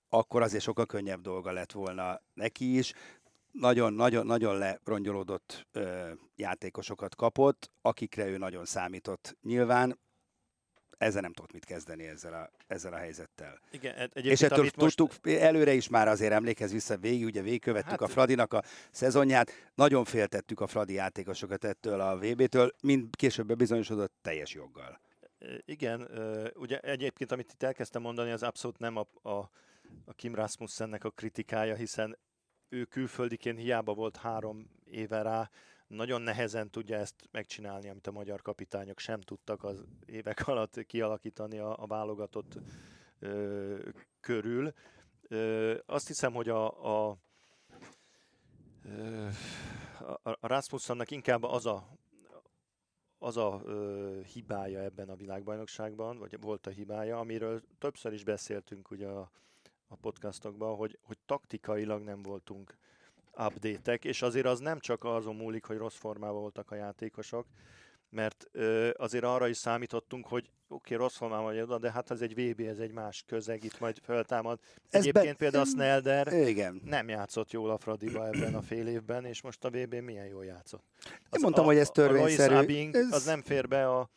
akkor 0.10 0.42
azért 0.42 0.64
sokkal 0.64 0.86
könnyebb 0.86 1.22
dolga 1.22 1.52
lett 1.52 1.72
volna 1.72 2.22
neki 2.34 2.78
is. 2.78 2.94
Nagyon-nagyon-nagyon 3.52 4.58
lerongyolódott 4.58 5.68
ö, 5.72 6.12
játékosokat 6.36 7.16
kapott, 7.16 7.72
akikre 7.82 8.26
ő 8.26 8.38
nagyon 8.38 8.66
számított. 8.66 9.38
Nyilván 9.42 10.00
ezzel 10.98 11.22
nem 11.22 11.34
tudott 11.34 11.52
mit 11.52 11.66
kezdeni 11.66 12.06
ezzel 12.06 12.34
a, 12.34 12.50
ezzel 12.68 12.94
a 12.94 12.98
helyzettel. 12.98 13.60
Igen, 13.72 13.96
e- 13.96 14.10
és 14.14 14.42
ettől 14.42 14.70
tudtuk, 14.70 15.10
most... 15.24 15.38
előre 15.40 15.74
is 15.74 15.88
már 15.88 16.08
azért 16.08 16.32
emlékez 16.32 16.72
vissza 16.72 16.98
végig, 16.98 17.26
ugye 17.26 17.42
végigkövettük 17.42 17.90
hát, 17.90 18.02
a 18.02 18.08
Fradinak 18.08 18.54
a 18.54 18.64
szezonját, 18.92 19.52
nagyon 19.76 20.06
féltettük 20.06 20.60
a 20.60 20.68
Fradi 20.68 20.94
játékosokat 20.94 21.64
ettől 21.64 22.00
a 22.02 22.18
VB-től, 22.18 22.72
mind 22.82 23.16
később 23.16 23.56
bizonyosodott 23.56 24.14
teljes 24.22 24.54
joggal. 24.54 25.00
Igen, 25.66 26.10
ugye 26.56 26.80
egyébként, 26.80 27.32
amit 27.32 27.52
itt 27.54 27.64
elkezdtem 27.64 28.02
mondani, 28.02 28.32
az 28.32 28.44
abszolút 28.44 28.80
nem 28.80 28.98
a, 28.98 29.30
a, 29.30 29.50
a 30.06 30.14
Kim 30.14 30.36
Rasmussennek 30.36 31.04
a 31.04 31.10
kritikája, 31.10 31.76
hiszen 31.76 32.18
ő 32.70 32.84
külföldiként 32.84 33.60
hiába 33.60 33.94
volt 33.94 34.18
három 34.18 34.70
éve 34.84 35.22
rá, 35.22 35.50
nagyon 35.88 36.22
nehezen 36.22 36.70
tudja 36.70 36.98
ezt 36.98 37.16
megcsinálni, 37.32 37.90
amit 37.90 38.08
a 38.08 38.12
magyar 38.12 38.42
kapitányok 38.42 39.00
sem 39.00 39.22
tudtak 39.22 39.64
az 39.64 39.84
évek 40.06 40.48
alatt 40.48 40.86
kialakítani 40.86 41.58
a, 41.58 41.84
a 41.84 41.88
válogatott 41.88 42.60
ö, 43.20 43.90
körül. 44.20 44.74
Ö, 45.22 45.78
azt 45.86 46.08
hiszem, 46.08 46.34
hogy 46.34 46.50
a, 46.50 46.86
a, 46.86 47.18
a, 50.00 50.20
a 50.24 50.48
Rasmussennak 50.48 51.12
inkább 51.12 51.44
az 51.44 51.66
a, 51.66 51.88
az 53.18 53.38
a 53.38 53.62
ö, 53.66 54.22
hibája 54.34 54.80
ebben 54.80 55.10
a 55.10 55.16
világbajnokságban, 55.16 56.18
vagy 56.18 56.42
volt 56.42 56.68
a 56.68 56.70
hibája, 56.70 57.20
amiről 57.20 57.62
többször 57.78 58.14
is 58.14 58.24
beszéltünk 58.24 58.92
ugye 58.92 59.08
a, 59.08 59.32
a 59.88 59.96
podcastokban, 59.96 60.76
hogy, 60.76 61.00
hogy 61.02 61.18
taktikailag 61.26 62.04
nem 62.04 62.22
voltunk 62.22 62.78
update 63.38 63.94
és 63.94 64.22
azért 64.22 64.46
az 64.46 64.60
nem 64.60 64.80
csak 64.80 65.04
azon 65.04 65.36
múlik, 65.36 65.66
hogy 65.66 65.78
rossz 65.78 65.98
formában 65.98 66.42
voltak 66.42 66.72
a 66.72 66.76
játékosok, 66.76 67.46
mert 68.10 68.48
ö, 68.52 68.90
azért 68.98 69.24
arra 69.24 69.48
is 69.48 69.58
számítottunk, 69.58 70.28
hogy 70.28 70.50
oké, 70.68 70.94
okay, 70.94 71.06
rossz 71.06 71.16
formában 71.16 71.46
vagy 71.46 71.62
oda, 71.62 71.78
de 71.78 71.92
hát 71.92 72.12
ez 72.12 72.22
egy 72.22 72.34
VB, 72.34 72.60
ez 72.60 72.78
egy 72.78 72.92
más 72.92 73.24
közeg, 73.28 73.64
itt 73.64 73.80
majd 73.80 73.98
föltámad. 74.04 74.60
Ez 74.90 75.00
Egyébként 75.00 75.26
be... 75.26 75.34
például 75.34 75.64
a 75.64 75.68
Snelder 75.68 76.28
Igen. 76.28 76.82
nem 76.86 77.10
játszott 77.10 77.52
jól 77.52 77.70
a 77.70 77.78
Fradiba 77.78 78.28
ebben 78.28 78.56
a 78.56 78.62
fél 78.62 78.88
évben, 78.88 79.26
és 79.26 79.42
most 79.42 79.64
a 79.64 79.70
VB 79.70 79.94
milyen 79.94 80.26
jól 80.26 80.46
játszott. 80.46 80.84
Az 81.04 81.38
Én 81.38 81.42
mondtam, 81.42 81.64
a, 81.64 81.68
hogy 81.68 81.78
ez 81.78 81.90
törvényszerű. 81.90 82.56
A 82.56 82.58
Abing, 82.58 82.96
ez... 82.96 83.12
az 83.12 83.26
nem 83.26 83.42
fér 83.42 83.68
be 83.68 83.90
a, 83.90 84.10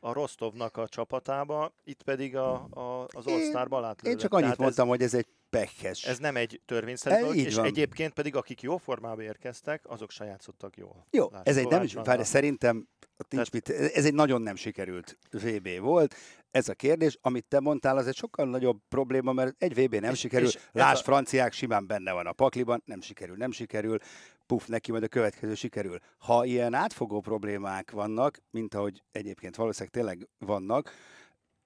a 0.00 0.12
Rostovnak 0.12 0.76
a 0.76 0.88
csapatába, 0.88 1.74
itt 1.84 2.02
pedig 2.02 2.36
a, 2.36 2.52
a, 2.70 3.06
az 3.08 3.26
All-Star-ba 3.26 3.76
átlőzött. 3.76 4.06
Én 4.06 4.16
csak 4.16 4.32
annyit 4.32 4.44
Tehát 4.44 4.58
mondtam, 4.58 4.84
ez, 4.84 4.90
hogy 4.90 5.02
ez 5.02 5.14
egy 5.14 5.26
pehes. 5.50 6.04
Ez 6.04 6.18
nem 6.18 6.36
egy 6.36 6.60
törvényszerű 6.64 7.20
dolog, 7.20 7.36
és 7.36 7.54
van. 7.54 7.64
egyébként 7.64 8.12
pedig 8.12 8.36
akik 8.36 8.62
jó 8.62 8.76
formába 8.76 9.22
érkeztek, 9.22 9.88
azok 9.88 10.10
se 10.10 10.24
játszottak 10.24 10.76
jól. 10.76 11.06
Jó, 11.10 11.28
Lássuk, 11.30 11.48
ez 11.48 11.56
egy 11.56 11.66
nem, 11.66 11.86
várj, 12.04 12.22
szerintem 12.22 12.88
nincs 13.28 13.50
mit, 13.50 13.68
ez 13.68 14.04
egy 14.04 14.14
nagyon 14.14 14.42
nem 14.42 14.56
sikerült 14.56 15.18
VB 15.30 15.68
volt. 15.78 16.14
Ez 16.50 16.68
a 16.68 16.74
kérdés, 16.74 17.18
amit 17.20 17.44
te 17.44 17.60
mondtál, 17.60 17.96
az 17.96 18.06
egy 18.06 18.16
sokkal 18.16 18.46
nagyobb 18.46 18.78
probléma, 18.88 19.32
mert 19.32 19.54
egy 19.58 19.84
VB 19.84 19.94
nem 19.94 20.12
és, 20.12 20.18
sikerül. 20.18 20.46
És 20.46 20.58
Lás, 20.72 21.00
a... 21.00 21.02
franciák 21.02 21.52
simán 21.52 21.86
benne 21.86 22.12
van 22.12 22.26
a 22.26 22.32
pakliban, 22.32 22.82
nem 22.84 23.00
sikerül, 23.00 23.36
nem 23.36 23.50
sikerül. 23.50 23.98
Puf, 24.46 24.66
neki 24.66 24.90
majd 24.90 25.02
a 25.02 25.08
következő 25.08 25.54
sikerül. 25.54 25.98
Ha 26.18 26.44
ilyen 26.44 26.74
átfogó 26.74 27.20
problémák 27.20 27.90
vannak, 27.90 28.38
mint 28.50 28.74
ahogy 28.74 29.02
egyébként 29.10 29.56
valószínűleg 29.56 29.92
tényleg 29.92 30.28
vannak, 30.38 30.92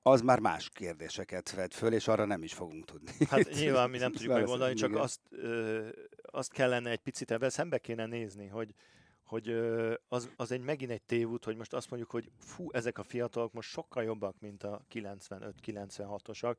az 0.03 0.21
már 0.21 0.39
más 0.39 0.69
kérdéseket 0.69 1.51
vet 1.55 1.75
föl, 1.75 1.93
és 1.93 2.09
arra 2.09 2.25
nem 2.25 2.43
is 2.43 2.55
fogunk 2.55 2.85
tudni. 2.85 3.13
Hát 3.29 3.51
nyilván 3.61 3.91
mi 3.91 3.99
nem 3.99 4.13
tudjuk 4.13 4.33
megoldani, 4.33 4.75
csak 4.75 4.97
azt, 4.97 5.21
ö, 5.31 5.89
azt 6.23 6.53
kellene 6.53 6.91
egy 6.91 7.01
picit 7.01 7.31
ebben 7.31 7.51
szembe 7.51 7.79
kéne 7.79 8.07
nézni, 8.07 8.47
hogy, 8.47 8.75
hogy 9.23 9.49
ö, 9.49 9.95
az, 10.09 10.31
az 10.37 10.53
egy 10.53 10.61
megint 10.61 10.91
egy 10.91 11.03
tévút, 11.03 11.45
hogy 11.45 11.57
most 11.57 11.73
azt 11.73 11.91
mondjuk, 11.91 12.11
hogy 12.11 12.31
fú, 12.39 12.71
ezek 12.73 12.99
a 12.99 13.03
fiatalok 13.03 13.53
most 13.53 13.71
sokkal 13.71 14.03
jobbak, 14.03 14.39
mint 14.39 14.63
a 14.63 14.83
95-96-osak. 14.93 16.57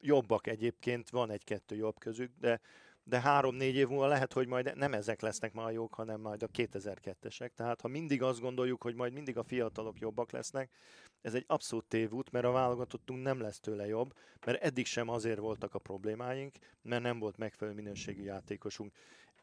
Jobbak 0.00 0.46
egyébként, 0.46 1.10
van 1.10 1.30
egy-kettő 1.30 1.76
jobb 1.76 1.98
közük, 1.98 2.30
de 2.40 2.60
de 3.04 3.20
három-négy 3.20 3.74
év 3.74 3.88
múlva 3.88 4.06
lehet, 4.06 4.32
hogy 4.32 4.46
majd 4.46 4.76
nem 4.76 4.92
ezek 4.92 5.20
lesznek 5.20 5.52
már 5.52 5.72
jók, 5.72 5.94
hanem 5.94 6.20
majd 6.20 6.42
a 6.42 6.48
2002-esek. 6.48 7.48
Tehát 7.54 7.80
ha 7.80 7.88
mindig 7.88 8.22
azt 8.22 8.40
gondoljuk, 8.40 8.82
hogy 8.82 8.94
majd 8.94 9.12
mindig 9.12 9.36
a 9.36 9.42
fiatalok 9.42 9.98
jobbak 9.98 10.30
lesznek, 10.30 10.70
ez 11.20 11.34
egy 11.34 11.44
abszolút 11.46 11.84
tévút, 11.84 12.30
mert 12.30 12.44
a 12.44 12.50
válogatottunk 12.50 13.22
nem 13.22 13.40
lesz 13.40 13.60
tőle 13.60 13.86
jobb, 13.86 14.14
mert 14.46 14.62
eddig 14.62 14.86
sem 14.86 15.08
azért 15.08 15.38
voltak 15.38 15.74
a 15.74 15.78
problémáink, 15.78 16.54
mert 16.82 17.02
nem 17.02 17.18
volt 17.18 17.36
megfelelő 17.36 17.76
minőségű 17.76 18.22
játékosunk. 18.22 18.92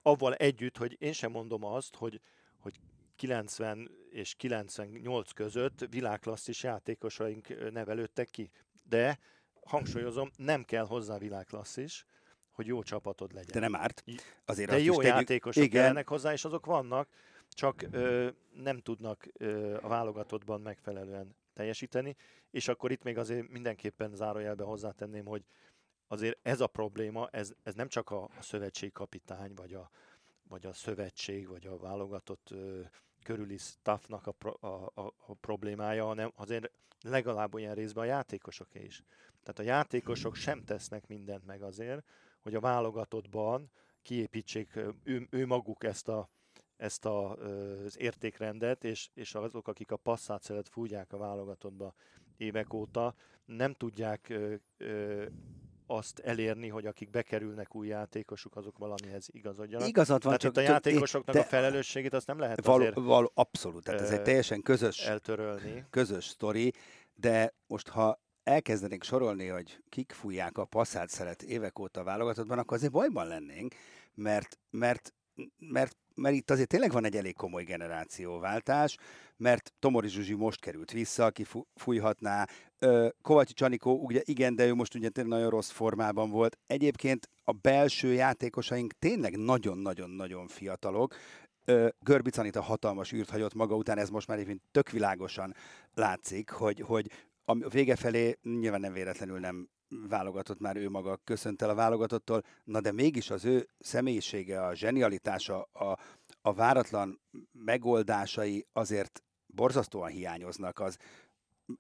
Avval 0.02 0.34
együtt, 0.34 0.78
hogy 0.78 0.96
én 1.00 1.14
sem 1.14 1.32
mondom 1.32 1.64
azt, 1.64 1.96
hogy, 1.96 2.22
hogy 2.60 2.80
90 3.16 3.92
és 4.10 4.36
98 4.36 5.32
között 5.32 5.86
világklasszis 5.90 6.64
játékosaink 6.64 7.72
nevelődtek 7.72 8.30
ki. 8.30 8.52
De 8.84 9.20
hangsúlyozom, 9.64 10.30
nem 10.36 10.64
kell 10.64 10.86
hozzá 10.86 11.18
világklasszis, 11.18 12.06
hogy 12.52 12.68
jó 12.68 12.84
csapatod 12.84 13.34
legyen. 13.34 13.52
De 13.52 13.60
nem 13.60 13.76
árt. 13.76 14.04
Azért 14.46 14.70
De 14.70 14.80
jó 14.80 14.96
tegyük... 14.96 15.12
játékosok 15.12 15.64
Igen. 15.64 15.82
kellenek 15.82 16.08
hozzá, 16.08 16.32
és 16.32 16.46
azok 16.46 16.66
vannak, 16.66 17.08
csak 17.50 17.86
ö, 17.92 18.30
nem 18.54 18.78
tudnak 18.78 19.28
ö, 19.34 19.78
a 19.82 19.88
válogatottban 19.88 20.62
megfelelően 20.62 21.36
teljesíteni, 21.54 22.16
és 22.52 22.68
akkor 22.68 22.92
itt 22.92 23.04
még 23.04 23.18
azért 23.18 23.50
mindenképpen 23.50 24.16
zárójelbe 24.16 24.64
hozzátenném, 24.64 25.26
hogy 25.26 25.44
azért 26.08 26.38
ez 26.42 26.62
a 26.62 26.68
probléma, 26.68 27.28
ez, 27.32 27.54
ez 27.64 27.76
nem 27.76 27.88
csak 27.88 28.10
a, 28.10 28.24
a 28.24 28.42
szövetségkapitány, 28.42 29.54
vagy 29.54 29.74
a, 29.74 29.90
vagy 30.50 30.66
a 30.66 30.74
szövetség, 30.74 31.48
vagy 31.48 31.68
a 31.68 31.78
válogatott 31.78 32.50
ö, 32.52 32.82
körüli 33.24 33.58
staffnak 33.58 34.28
a, 34.28 34.32
pro, 34.32 34.54
a, 34.60 34.92
a, 34.94 35.14
a 35.26 35.34
problémája, 35.34 36.06
hanem 36.06 36.32
azért 36.36 36.72
legalább 37.02 37.54
olyan 37.54 37.76
részben 37.76 38.04
a 38.04 38.08
játékosoké 38.08 38.84
is. 38.84 39.04
Tehát 39.44 39.60
a 39.60 39.74
játékosok 39.76 40.36
sem 40.36 40.64
tesznek 40.64 41.08
mindent 41.08 41.46
meg 41.46 41.62
azért, 41.62 42.04
hogy 42.42 42.56
a 42.56 42.60
válogatottban 42.60 43.72
kiépítsék 44.02 44.80
ő, 45.04 45.28
ő 45.30 45.46
maguk 45.46 45.84
ezt 45.84 46.08
a, 46.08 46.30
ezt 46.78 47.06
a, 47.06 47.32
az 47.86 48.00
értékrendet, 48.00 48.84
és, 48.84 49.10
és 49.14 49.36
azok, 49.36 49.68
akik 49.68 49.92
a 49.92 49.98
passzát 49.98 50.70
fújják 50.70 51.14
a 51.14 51.18
válogatottba 51.18 51.94
évek 52.38 52.74
óta, 52.74 53.14
nem 53.46 53.74
tudják 53.74 54.30
ö, 54.30 54.54
ö, 54.78 55.26
azt 55.92 56.20
elérni, 56.20 56.68
hogy 56.68 56.86
akik 56.86 57.10
bekerülnek 57.10 57.76
új 57.76 57.88
játékosok, 57.88 58.56
azok 58.56 58.78
valamihez 58.78 59.28
igazodjanak. 59.32 59.88
Igazad 59.88 60.24
van, 60.24 60.38
Tehát 60.38 60.40
csak 60.40 60.52
itt 60.52 60.58
a 60.58 60.62
játékosoknak 60.72 61.36
de, 61.36 61.42
a 61.42 61.44
felelősségét 61.44 62.14
azt 62.14 62.28
nem 62.28 62.40
lehet 62.40 62.66
való, 62.66 62.82
azért 62.82 62.96
való, 62.96 63.32
abszolút, 63.34 63.84
tehát 63.84 64.02
ez 64.02 64.12
egy 64.12 64.22
teljesen 64.22 64.62
közös, 64.62 65.06
eltörölni. 65.06 65.86
közös 65.90 66.26
sztori, 66.26 66.74
de 67.14 67.54
most 67.68 67.88
ha 67.88 68.22
elkezdenénk 68.52 69.04
sorolni, 69.04 69.48
hogy 69.48 69.84
kik 69.90 70.12
fújják 70.12 70.58
a 70.58 70.66
passzát 70.66 71.10
szeret 71.10 71.42
évek 71.42 71.80
óta 71.80 72.00
a 72.00 72.04
válogatottban, 72.04 72.60
akkor 72.60 72.78
azért 72.78 72.92
bajban 72.92 73.28
lennénk, 73.28 73.76
mert, 74.14 74.58
mert, 74.70 75.14
mert 75.58 75.96
mert 76.16 76.36
itt 76.36 76.52
azért 76.52 76.68
tényleg 76.68 76.92
van 76.92 77.06
egy 77.06 77.16
elég 77.16 77.36
komoly 77.36 77.64
generációváltás, 77.64 78.98
mert 79.38 79.74
Tomori 79.80 80.08
Zsuzsi 80.08 80.34
most 80.34 80.60
került 80.60 80.92
vissza, 80.92 81.26
aki 81.26 81.46
fújhatná. 81.76 82.48
Kovacsi 83.22 83.54
Csanikó, 83.54 84.00
ugye 84.06 84.22
igen, 84.24 84.56
de 84.56 84.66
ő 84.66 84.74
most 84.74 84.96
ugye 84.96 85.10
tényleg 85.10 85.34
nagyon 85.34 85.50
rossz 85.50 85.70
formában 85.70 86.30
volt. 86.30 86.58
Egyébként 86.68 87.30
a 87.44 87.52
belső 87.52 88.14
játékosaink 88.14 88.94
tényleg 89.00 89.38
nagyon-nagyon-nagyon 89.38 90.48
fiatalok. 90.48 91.16
Görbic 92.00 92.38
Anita 92.38 92.62
hatalmas 92.62 93.12
űrt 93.12 93.30
hagyott 93.30 93.54
maga 93.54 93.76
után, 93.76 93.98
ez 93.98 94.10
most 94.10 94.28
már 94.28 94.38
egyébként 94.38 94.62
tök 94.72 94.90
világosan 94.90 95.56
látszik, 95.94 96.50
hogy, 96.50 96.80
hogy 96.80 97.12
a 97.46 97.70
vége 97.70 97.96
felé 97.96 98.38
nyilván 98.42 98.80
nem 98.80 98.94
véletlenül 98.94 99.40
nem 99.40 99.70
válogatott 100.10 100.60
már 100.60 100.76
ő 100.76 100.90
maga, 100.90 101.20
köszönt 101.24 101.62
el 101.62 101.70
a 101.70 101.76
válogatottól, 101.76 102.44
na 102.64 102.82
de 102.82 102.92
mégis 102.92 103.30
az 103.30 103.46
ő 103.46 103.68
személyisége, 103.80 104.66
a 104.66 104.76
zsenialitása, 104.76 105.62
a, 105.62 105.98
a 106.42 106.54
váratlan 106.54 107.22
megoldásai 107.52 108.68
azért 108.74 109.24
borzasztóan 109.46 110.10
hiányoznak, 110.10 110.80
az 110.80 110.98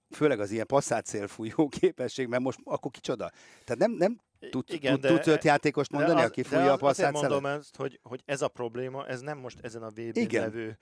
főleg 0.09 0.39
az 0.39 0.51
ilyen 0.51 0.65
passzátszélfújó 0.65 1.67
képesség, 1.79 2.27
mert 2.27 2.43
most 2.43 2.59
akkor 2.63 2.91
kicsoda? 2.91 3.31
Tehát 3.63 3.81
nem, 3.81 3.91
nem 3.91 4.21
tud, 4.49 4.63
Igen, 4.67 4.99
tud, 4.99 5.09
tudsz 5.09 5.27
öt 5.27 5.43
játékost 5.43 5.91
mondani, 5.91 6.19
az, 6.19 6.25
aki 6.25 6.43
fújja 6.43 6.73
a 6.73 6.77
passzát 6.77 7.11
mondom 7.11 7.45
ezt, 7.45 7.75
hogy, 7.75 7.99
hogy 8.03 8.21
ez 8.25 8.41
a 8.41 8.47
probléma, 8.47 9.07
ez 9.07 9.21
nem 9.21 9.37
most 9.37 9.59
ezen 9.61 9.83
a 9.83 9.89
vb 9.89 10.31
levő 10.31 10.77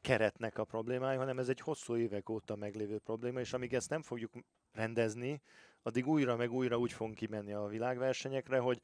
keretnek 0.00 0.58
a 0.58 0.64
problémája, 0.64 1.18
hanem 1.18 1.38
ez 1.38 1.48
egy 1.48 1.60
hosszú 1.60 1.96
évek 1.96 2.28
óta 2.28 2.56
meglévő 2.56 2.98
probléma, 2.98 3.40
és 3.40 3.52
amíg 3.52 3.74
ezt 3.74 3.90
nem 3.90 4.02
fogjuk 4.02 4.32
rendezni, 4.72 5.42
addig 5.82 6.06
újra 6.06 6.36
meg 6.36 6.52
újra 6.52 6.78
úgy 6.78 6.92
fogunk 6.92 7.16
kimenni 7.16 7.52
a 7.52 7.66
világversenyekre, 7.66 8.58
hogy, 8.58 8.80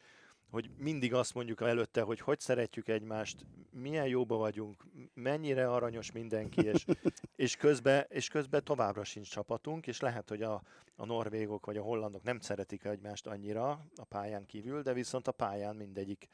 hogy 0.51 0.71
mindig 0.77 1.15
azt 1.15 1.35
mondjuk 1.35 1.61
előtte, 1.61 2.03
hogy 2.03 2.21
hogy 2.21 2.41
szeretjük 2.41 2.89
egymást, 2.89 3.47
milyen 3.71 4.07
jóba 4.07 4.37
vagyunk, 4.37 4.85
mennyire 5.15 5.71
aranyos 5.73 6.13
mindenki, 6.13 6.61
és, 6.67 6.85
és, 7.37 7.57
közben, 7.57 8.07
és 8.09 8.29
közben 8.29 8.65
továbbra 8.65 9.05
sincs 9.05 9.31
csapatunk, 9.31 9.87
és 9.87 10.01
lehet, 10.01 10.29
hogy 10.29 10.43
a, 10.43 10.63
a 10.97 11.05
norvégok 11.05 11.67
vagy 11.67 11.77
a 11.77 11.83
hollandok 11.83 12.23
nem 12.23 12.41
szeretik 12.41 12.85
egymást 12.85 13.27
annyira 13.27 13.71
a 13.97 14.05
pályán 14.05 14.47
kívül, 14.47 14.83
de 14.83 14.93
viszont 14.93 15.29
a 15.29 15.33
pályán 15.33 15.77
mindegyik 15.77 16.29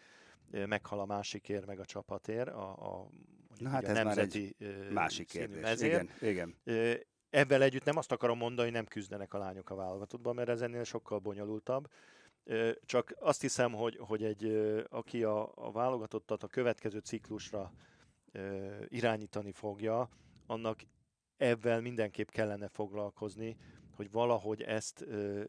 meghal 0.50 1.00
a 1.00 1.04
másikért, 1.04 1.66
meg 1.66 1.80
a 1.80 1.84
csapatért, 1.84 2.48
a, 2.48 2.70
a, 2.70 3.08
Na 3.58 3.68
hát 3.68 3.84
ez 3.84 3.96
nemzeti 3.96 4.56
már 4.58 4.70
egy 4.70 4.92
másik 4.92 5.28
kérdés. 5.28 5.62
Mezért. 5.62 6.20
Igen, 6.20 6.54
igen. 6.64 7.02
Ebben 7.30 7.62
együtt 7.62 7.84
nem 7.84 7.96
azt 7.96 8.12
akarom 8.12 8.38
mondani, 8.38 8.68
hogy 8.68 8.76
nem 8.76 8.86
küzdenek 8.86 9.34
a 9.34 9.38
lányok 9.38 9.70
a 9.70 9.74
válogatottban, 9.74 10.34
mert 10.34 10.48
ez 10.48 10.60
ennél 10.60 10.84
sokkal 10.84 11.18
bonyolultabb. 11.18 11.88
Csak 12.84 13.14
azt 13.18 13.40
hiszem, 13.40 13.72
hogy, 13.72 13.96
hogy 14.00 14.24
egy, 14.24 14.44
aki 14.88 15.24
a, 15.24 15.52
a 15.54 15.72
válogatottat 15.72 16.42
a 16.42 16.46
következő 16.46 16.98
ciklusra 16.98 17.72
irányítani 18.88 19.52
fogja, 19.52 20.08
annak 20.46 20.80
ebben 21.36 21.82
mindenképp 21.82 22.28
kellene 22.28 22.68
foglalkozni, 22.68 23.56
hogy 23.96 24.10
valahogy 24.10 24.62
ezt, 24.62 25.02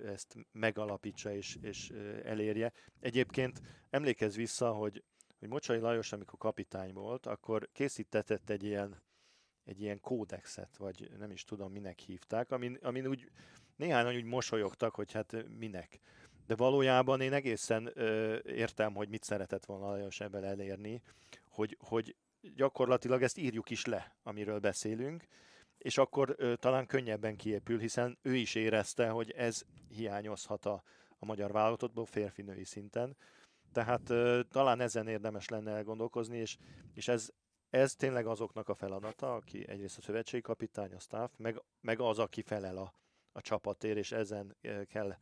ezt 0.06 0.36
megalapítsa 0.52 1.34
és, 1.34 1.58
és 1.62 1.92
elérje. 2.24 2.72
Egyébként 3.00 3.62
emlékezz 3.90 4.36
vissza, 4.36 4.72
hogy, 4.72 5.04
hogy 5.46 5.54
Mocsai 5.54 5.80
Lajos, 5.80 6.12
amikor 6.12 6.40
kapitány 6.40 6.94
volt, 6.94 7.26
akkor 7.26 7.70
készítetett 7.72 8.50
egy 8.50 8.64
ilyen, 8.64 9.02
egy 9.64 9.82
ilyen 9.82 10.00
kódexet, 10.00 10.78
vagy 10.78 11.12
nem 11.18 11.32
is 11.32 11.44
tudom, 11.44 11.72
minek 11.72 12.00
hívták, 12.00 12.52
amin, 12.52 12.78
amin 12.82 13.08
úgy 13.08 13.32
néhányan 13.76 14.16
úgy 14.16 14.24
mosolyogtak, 14.24 14.96
hogy 14.96 15.12
hát 15.12 15.46
minek. 15.58 16.00
De 16.48 16.56
valójában 16.56 17.22
én 17.22 17.34
egészen 17.34 17.92
ö, 17.94 18.38
értem, 18.44 18.94
hogy 18.94 19.10
mit 19.10 19.24
szeretett 19.24 19.66
volna 19.66 19.86
Lajos 19.86 20.20
ebben 20.20 20.44
elérni, 20.44 21.02
hogy, 21.50 21.78
hogy 21.80 22.16
gyakorlatilag 22.56 23.24
ezt 23.24 23.38
írjuk 23.38 23.70
is 23.70 23.86
le, 23.86 24.16
amiről 24.24 24.60
beszélünk, 24.60 25.24
és 25.78 25.98
akkor 25.98 26.36
ö, 26.38 26.56
talán 26.56 26.86
könnyebben 26.86 27.36
kiépül, 27.36 27.80
hiszen 27.80 28.18
ő 28.22 28.36
is 28.36 28.56
érezte, 28.56 29.10
hogy 29.10 29.32
ez 29.32 29.62
hiányozhat 29.90 30.66
a, 30.66 30.84
a 31.18 31.26
magyar 31.26 31.52
válogatottból 31.52 32.06
férfi-női 32.06 32.66
szinten. 32.66 33.18
Tehát 33.76 34.14
talán 34.50 34.80
ezen 34.80 35.08
érdemes 35.08 35.48
lenne 35.48 35.72
elgondolkozni, 35.72 36.38
és, 36.38 36.58
és 36.94 37.08
ez, 37.08 37.30
ez 37.70 37.96
tényleg 37.96 38.26
azoknak 38.26 38.70
a 38.70 38.76
feladata, 38.76 39.36
aki 39.36 39.68
egyrészt 39.68 39.98
a 39.98 40.02
szövetségi 40.02 40.42
kapitány, 40.42 40.94
a 40.94 41.00
staff, 41.00 41.32
meg, 41.38 41.62
meg 41.82 42.00
az, 42.00 42.20
aki 42.20 42.42
felel 42.42 42.78
a, 42.78 42.94
a 43.32 43.42
csapatért, 43.42 43.98
és 43.98 44.12
ezen 44.12 44.58
kell 44.88 45.16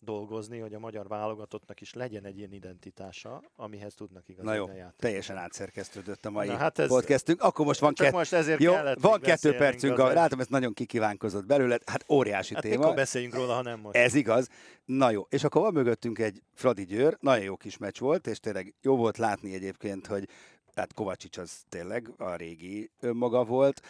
dolgozni, 0.00 0.58
hogy 0.58 0.74
a 0.74 0.78
magyar 0.78 1.08
válogatottnak 1.08 1.80
is 1.80 1.94
legyen 1.94 2.24
egy 2.24 2.38
ilyen 2.38 2.52
identitása, 2.52 3.42
amihez 3.56 3.94
tudnak 3.94 4.28
igazán 4.28 4.46
Na 4.46 4.54
jó, 4.54 4.90
teljesen 4.96 5.36
átszerkesztődött 5.36 6.26
a 6.26 6.30
mai 6.30 6.46
Na, 6.46 6.56
hát 6.56 6.78
ez, 6.78 6.88
podcastünk. 6.88 7.42
Akkor 7.42 7.66
most 7.66 7.80
van, 7.80 7.94
kett... 7.94 8.12
most 8.12 8.32
ezért 8.32 8.62
jó, 8.62 8.72
van 9.00 9.20
kettő 9.20 9.56
percünk, 9.56 9.98
a, 9.98 10.12
látom, 10.12 10.40
ezt 10.40 10.50
nagyon 10.50 10.72
kikívánkozott 10.72 11.46
belőle, 11.46 11.78
hát 11.86 12.04
óriási 12.08 12.54
hát 12.54 12.62
téma. 12.62 12.86
Hát 12.86 12.94
beszéljünk 12.94 13.34
róla, 13.34 13.54
ha 13.54 13.62
nem 13.62 13.80
most. 13.80 13.96
Ez 13.96 14.14
igaz. 14.14 14.48
Na 14.84 15.10
jó, 15.10 15.26
és 15.28 15.44
akkor 15.44 15.62
van 15.62 15.72
mögöttünk 15.72 16.18
egy 16.18 16.42
Fradi 16.54 16.84
Győr, 16.84 17.16
nagyon 17.20 17.44
jó 17.44 17.56
kis 17.56 17.76
meccs 17.76 17.98
volt, 17.98 18.26
és 18.26 18.40
tényleg 18.40 18.74
jó 18.82 18.96
volt 18.96 19.18
látni 19.18 19.54
egyébként, 19.54 20.06
hogy 20.06 20.28
hát 20.74 20.92
Kovacsics 20.92 21.38
az 21.38 21.52
tényleg 21.68 22.10
a 22.16 22.34
régi 22.34 22.90
önmaga 23.00 23.44
volt. 23.44 23.80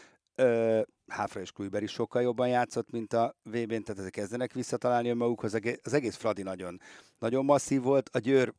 Háfra 1.06 1.40
és 1.40 1.52
Kluiber 1.52 1.82
is 1.82 1.90
sokkal 1.90 2.22
jobban 2.22 2.48
játszott, 2.48 2.90
mint 2.90 3.12
a 3.12 3.36
VB-n, 3.42 3.82
tehát 3.82 3.98
ezek 3.98 4.10
kezdenek 4.10 4.52
visszatalálni 4.52 5.08
önmagukhoz. 5.08 5.54
Az 5.82 5.92
egész 5.92 6.16
Fradi 6.16 6.42
nagyon, 6.42 6.80
nagyon 7.18 7.44
masszív 7.44 7.82
volt. 7.82 8.08
A 8.12 8.18
Győr 8.18 8.54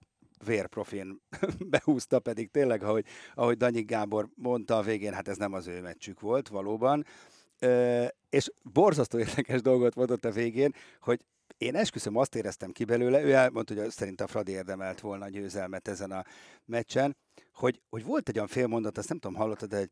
vérprofin 0.45 1.21
behúzta, 1.69 2.19
pedig 2.19 2.51
tényleg, 2.51 2.83
ahogy, 2.83 3.05
ahogy 3.33 3.57
Danyi 3.57 3.81
Gábor 3.81 4.29
mondta 4.35 4.77
a 4.77 4.81
végén, 4.81 5.13
hát 5.13 5.27
ez 5.27 5.37
nem 5.37 5.53
az 5.53 5.67
ő 5.67 5.81
meccsük 5.81 6.19
volt 6.19 6.47
valóban. 6.47 7.05
Ö, 7.59 8.05
és 8.29 8.51
borzasztó 8.63 9.17
érdekes 9.27 9.61
dolgot 9.61 9.95
mondott 9.95 10.25
a 10.25 10.31
végén, 10.31 10.73
hogy 10.99 11.25
én 11.57 11.75
esküszöm, 11.75 12.15
azt 12.15 12.35
éreztem 12.35 12.71
ki 12.71 12.83
belőle, 12.83 13.23
ő 13.23 13.33
elmondta, 13.33 13.73
hogy 13.73 13.89
szerint 13.89 14.21
a 14.21 14.27
Fradi 14.27 14.51
érdemelt 14.51 14.99
volna 14.99 15.25
a 15.25 15.29
győzelmet 15.29 15.87
ezen 15.87 16.11
a 16.11 16.23
meccsen, 16.65 17.17
hogy, 17.53 17.81
hogy 17.89 18.03
volt 18.03 18.29
egy 18.29 18.35
olyan 18.35 18.47
félmondat, 18.47 18.97
azt 18.97 19.09
nem 19.09 19.19
tudom, 19.19 19.37
hallottad, 19.37 19.69
de 19.69 19.77
hogy 19.77 19.89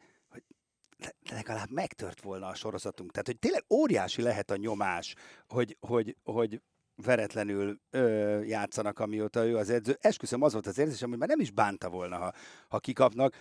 legalább 1.32 1.70
megtört 1.70 2.22
volna 2.22 2.48
a 2.48 2.56
sorozatunk. 2.56 3.12
Tehát, 3.12 3.28
hogy 3.28 3.40
tényleg 3.40 3.66
óriási 3.70 4.22
lehet 4.22 4.52
a 4.52 4.56
nyomás, 4.56 5.16
hogy, 5.48 5.78
hogy, 5.80 6.18
hogy 6.24 6.62
veretlenül 6.96 7.80
ö, 7.90 8.42
játszanak, 8.44 9.00
amióta 9.00 9.46
ő 9.46 9.58
az 9.58 9.70
edző. 9.70 9.98
Esküszöm, 10.02 10.42
az 10.42 10.54
volt 10.54 10.68
az 10.68 10.78
érzésem, 10.78 11.10
hogy 11.10 11.18
már 11.18 11.28
nem 11.28 11.40
is 11.40 11.52
bánta 11.52 11.90
volna, 11.90 12.18
ha, 12.18 12.34
ha 12.68 12.80
kikapnak. 12.80 13.36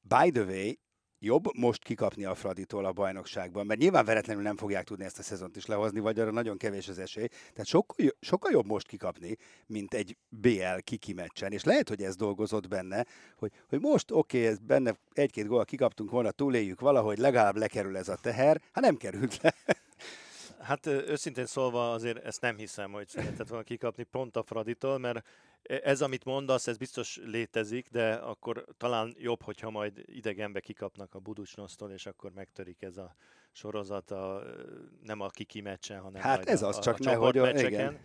By 0.00 0.30
the 0.30 0.42
way, 0.42 0.72
jobb 1.24 1.56
most 1.56 1.82
kikapni 1.82 2.24
a 2.24 2.34
Fraditól 2.34 2.84
a 2.84 2.92
bajnokságban, 2.92 3.66
mert 3.66 3.80
nyilván 3.80 4.04
veretlenül 4.04 4.42
nem 4.42 4.56
fogják 4.56 4.84
tudni 4.84 5.04
ezt 5.04 5.18
a 5.18 5.22
szezont 5.22 5.56
is 5.56 5.66
lehozni, 5.66 6.00
vagy 6.00 6.18
arra 6.18 6.30
nagyon 6.30 6.56
kevés 6.56 6.88
az 6.88 6.98
esély. 6.98 7.26
Tehát 7.26 7.66
sokkal, 7.66 8.06
sokkal 8.20 8.50
jobb 8.50 8.66
most 8.66 8.86
kikapni, 8.86 9.36
mint 9.66 9.94
egy 9.94 10.16
BL 10.28 10.78
kiki 10.84 11.12
meccsen, 11.12 11.52
és 11.52 11.64
lehet, 11.64 11.88
hogy 11.88 12.02
ez 12.02 12.16
dolgozott 12.16 12.68
benne, 12.68 13.04
hogy, 13.36 13.52
hogy 13.68 13.80
most 13.80 14.10
oké, 14.10 14.38
okay, 14.38 14.50
ez 14.50 14.58
benne 14.58 14.96
egy-két 15.12 15.46
gól 15.46 15.64
kikaptunk 15.64 16.10
volna, 16.10 16.30
túléljük 16.30 16.80
valahogy, 16.80 17.18
legalább 17.18 17.56
lekerül 17.56 17.96
ez 17.96 18.08
a 18.08 18.16
teher, 18.22 18.60
hát 18.72 18.84
nem 18.84 18.96
került 18.96 19.42
le. 19.42 19.54
Hát 20.60 20.86
őszintén 20.86 21.46
szólva 21.46 21.92
azért 21.92 22.24
ezt 22.24 22.40
nem 22.40 22.56
hiszem, 22.56 22.92
hogy 22.92 23.08
szeretett 23.08 23.48
volna 23.48 23.64
kikapni 23.64 24.02
pont 24.02 24.36
a 24.36 24.42
Fraditól, 24.42 24.98
mert 24.98 25.26
ez, 25.62 26.02
amit 26.02 26.24
mondasz, 26.24 26.66
ez 26.66 26.76
biztos 26.76 27.20
létezik, 27.24 27.88
de 27.88 28.14
akkor 28.14 28.64
talán 28.76 29.14
jobb, 29.18 29.42
hogyha 29.42 29.70
majd 29.70 30.02
idegenbe 30.06 30.60
kikapnak 30.60 31.14
a 31.14 31.18
Buducsnosztól, 31.18 31.90
és 31.90 32.06
akkor 32.06 32.32
megtörik 32.32 32.82
ez 32.82 32.96
a 32.96 33.14
sorozat 33.52 34.10
a, 34.10 34.42
nem 35.02 35.20
a 35.20 35.28
kiki 35.28 35.60
meccsen, 35.60 36.00
hanem 36.00 36.22
hát 36.22 36.48
ez 36.48 36.62
a, 36.62 36.68
az, 36.68 36.78
csak 36.78 36.98
a 36.98 37.04
nehogy, 37.04 37.58
igen. 37.58 38.00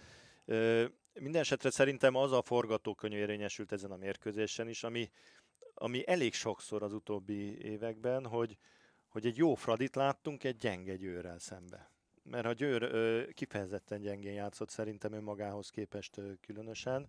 Minden 1.19 1.41
esetre 1.41 1.69
szerintem 1.69 2.15
az 2.15 2.31
a 2.31 2.41
forgatókönyv 2.41 3.17
érvényesült 3.17 3.71
ezen 3.71 3.91
a 3.91 3.97
mérkőzésen 3.97 4.69
is, 4.69 4.83
ami, 4.83 5.11
ami 5.73 6.07
elég 6.07 6.33
sokszor 6.33 6.83
az 6.83 6.93
utóbbi 6.93 7.65
években, 7.65 8.25
hogy, 8.25 8.57
hogy 9.07 9.25
egy 9.25 9.37
jó 9.37 9.55
Fradit 9.55 9.95
láttunk 9.95 10.43
egy 10.43 10.57
gyenge 10.57 10.95
győrrel 10.95 11.39
szembe 11.39 11.91
mert 12.29 12.45
a 12.45 12.53
Győr 12.53 12.83
ö, 12.83 13.23
kifejezetten 13.33 14.01
gyengén 14.01 14.33
játszott 14.33 14.69
szerintem 14.69 15.13
önmagához 15.13 15.69
képest 15.69 16.17
ö, 16.17 16.31
különösen. 16.41 17.07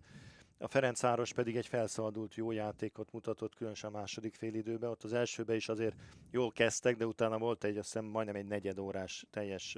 A 0.61 0.67
Ferencváros 0.67 1.33
pedig 1.33 1.57
egy 1.57 1.67
felszabadult 1.67 2.35
jó 2.35 2.51
játékot 2.51 3.11
mutatott, 3.11 3.55
különösen 3.55 3.93
a 3.93 3.97
második 3.97 4.35
fél 4.35 4.53
időben. 4.53 4.89
Ott 4.89 5.03
az 5.03 5.13
elsőben 5.13 5.55
is 5.55 5.69
azért 5.69 5.95
jól 6.31 6.51
kezdtek, 6.51 6.97
de 6.97 7.05
utána 7.05 7.37
volt 7.37 7.63
egy, 7.63 7.77
azt 7.77 7.91
hiszem, 7.91 8.05
majdnem 8.05 8.35
egy 8.35 8.45
negyed 8.45 8.79
órás 8.79 9.25
teljes 9.29 9.77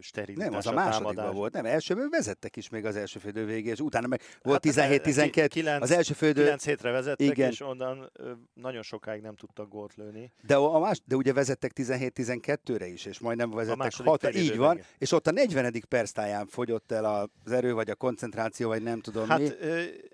sterilitás 0.00 0.48
Nem, 0.48 0.54
az 0.54 0.66
a 0.66 0.72
másodikban 0.72 1.34
volt. 1.34 1.52
Nem, 1.52 1.64
elsőben 1.64 2.08
vezettek 2.10 2.56
is 2.56 2.68
még 2.68 2.84
az 2.84 2.96
első 2.96 3.18
fődő 3.18 3.44
végé, 3.44 3.70
és 3.70 3.80
utána 3.80 4.06
meg 4.06 4.20
volt 4.42 4.64
hát 4.78 5.02
17-12. 5.04 5.80
Az 5.80 5.90
első 5.90 6.14
fődő... 6.14 6.42
9 6.42 6.64
hétre 6.64 6.90
vezettek, 6.90 7.26
igen. 7.26 7.50
és 7.50 7.60
onnan 7.60 8.12
nagyon 8.54 8.82
sokáig 8.82 9.22
nem 9.22 9.34
tudtak 9.34 9.68
gólt 9.68 9.94
lőni. 9.94 10.32
De, 10.46 10.56
a 10.56 10.78
más, 10.78 11.00
de 11.04 11.16
ugye 11.16 11.32
vezettek 11.32 11.72
17-12-re 11.74 12.86
is, 12.86 13.04
és 13.04 13.18
majdnem 13.18 13.50
vezettek 13.50 13.94
6 14.04 14.34
Így 14.34 14.56
van, 14.56 14.74
végé. 14.74 14.86
és 14.98 15.12
ott 15.12 15.26
a 15.26 15.30
40. 15.30 15.82
perctáján 15.88 16.46
fogyott 16.46 16.92
el 16.92 17.04
az 17.04 17.52
erő, 17.52 17.72
vagy 17.72 17.90
a 17.90 17.94
koncentráció, 17.94 18.68
vagy 18.68 18.82
nem 18.82 19.00
tudom 19.00 19.28
hát, 19.28 19.38
mi. 19.38 19.48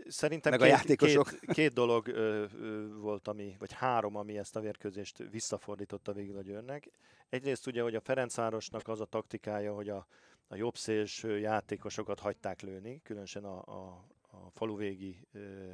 Szerintem 0.08 0.50
meg 0.50 0.60
két, 0.60 0.68
a 0.68 0.72
játékosok. 0.72 1.28
Két, 1.28 1.50
két 1.52 1.72
dolog 1.72 2.08
ö, 2.08 2.44
ö, 2.60 2.86
volt, 2.96 3.28
ami, 3.28 3.56
vagy 3.58 3.72
három, 3.72 4.16
ami 4.16 4.38
ezt 4.38 4.56
a 4.56 4.60
vérkőzést 4.60 5.22
visszafordította 5.30 6.12
végül 6.12 6.36
a 6.36 6.42
Győrnek. 6.42 6.90
Egyrészt 7.28 7.66
ugye, 7.66 7.82
hogy 7.82 7.94
a 7.94 8.00
Ferencvárosnak 8.00 8.88
az 8.88 9.00
a 9.00 9.04
taktikája, 9.04 9.74
hogy 9.74 9.88
a, 9.88 10.06
a 10.48 10.56
jobb 10.56 10.76
szélső 10.76 11.38
játékosokat 11.38 12.20
hagyták 12.20 12.60
lőni, 12.60 13.00
különösen 13.02 13.44
a, 13.44 13.58
a, 13.58 14.04
a 14.30 14.50
faluvégi 14.50 15.26
ö, 15.32 15.70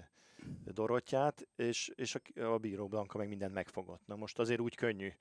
Dorottyát, 0.64 1.47
és, 1.57 1.90
és 1.94 2.14
a, 2.14 2.40
a 2.40 2.59
bíró 2.59 2.87
Blanka 2.87 3.18
meg 3.18 3.29
mindent 3.29 3.53
megfogott. 3.53 4.07
Na 4.07 4.16
most 4.16 4.38
azért 4.38 4.61
úgy 4.61 4.75
könnyű 4.75 5.12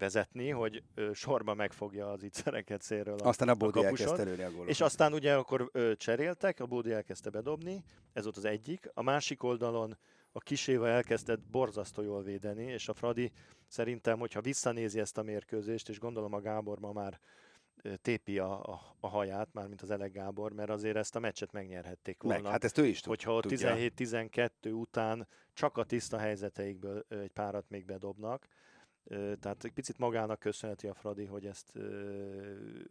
vezetni, 0.00 0.48
hogy 0.48 0.82
sorba 1.12 1.54
megfogja 1.54 2.10
az 2.10 2.24
ígyszereket 2.24 2.82
szélről 2.82 3.18
a 3.18 3.28
Aztán 3.28 3.48
a 3.48 3.54
Bódi 3.54 3.84
elkezdte 3.84 4.20
előre 4.20 4.46
a 4.46 4.50
gólokat. 4.50 4.68
És 4.68 4.80
aztán 4.80 5.12
ugye 5.12 5.34
akkor 5.34 5.70
cseréltek, 5.96 6.60
a 6.60 6.66
Bódi 6.66 6.92
elkezdte 6.92 7.30
bedobni, 7.30 7.84
ez 8.12 8.22
volt 8.22 8.36
az 8.36 8.44
egyik. 8.44 8.90
A 8.94 9.02
másik 9.02 9.42
oldalon 9.42 9.96
a 10.32 10.38
kiséva 10.38 10.88
elkezdett 10.88 11.40
borzasztó 11.40 12.02
jól 12.02 12.22
védeni, 12.22 12.64
és 12.64 12.88
a 12.88 12.94
Fradi 12.94 13.32
szerintem, 13.66 14.18
hogyha 14.18 14.40
visszanézi 14.40 15.00
ezt 15.00 15.18
a 15.18 15.22
mérkőzést, 15.22 15.88
és 15.88 15.98
gondolom 15.98 16.32
a 16.32 16.40
Gábor 16.40 16.80
ma 16.80 16.92
már 16.92 17.20
tépi 18.02 18.38
a, 18.38 18.62
a, 18.62 18.80
a 19.00 19.08
haját, 19.08 19.48
már 19.52 19.66
mint 19.66 19.82
az 19.82 19.90
Elek 19.90 20.12
Gábor, 20.12 20.52
mert 20.52 20.70
azért 20.70 20.96
ezt 20.96 21.16
a 21.16 21.18
meccset 21.18 21.52
megnyerhették 21.52 22.22
volna. 22.22 22.42
Meg, 22.42 22.50
hát 22.50 22.64
ezt 22.64 22.78
ő 22.78 22.86
is 22.86 23.04
Hogyha 23.04 23.40
17-12 23.42 24.50
után 24.72 25.26
csak 25.52 25.76
a 25.76 25.84
tiszta 25.84 26.18
helyzeteikből 26.18 27.04
egy 27.08 27.30
párat 27.30 27.64
még 27.68 27.84
bedobnak, 27.84 28.46
tehát 29.40 29.64
egy 29.64 29.72
picit 29.72 29.98
magának 29.98 30.38
köszönheti 30.38 30.86
a 30.86 30.94
Fradi, 30.94 31.24
hogy 31.24 31.46
ezt, 31.46 31.76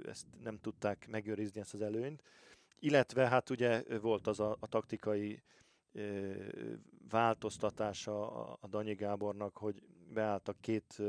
ezt 0.06 0.26
nem 0.44 0.60
tudták 0.60 1.08
megőrizni, 1.08 1.60
ezt 1.60 1.74
az 1.74 1.82
előnyt. 1.82 2.24
Illetve 2.80 3.28
hát 3.28 3.50
ugye 3.50 3.84
volt 4.00 4.28
az 4.28 4.40
a, 4.40 4.58
a 4.60 4.68
taktikai 4.68 5.44
változtatása 7.10 8.44
a 8.54 8.68
Danyi 8.68 8.94
Gábornak, 8.94 9.58
hogy 9.58 9.82
beálltak 10.14 10.62
két 10.62 11.02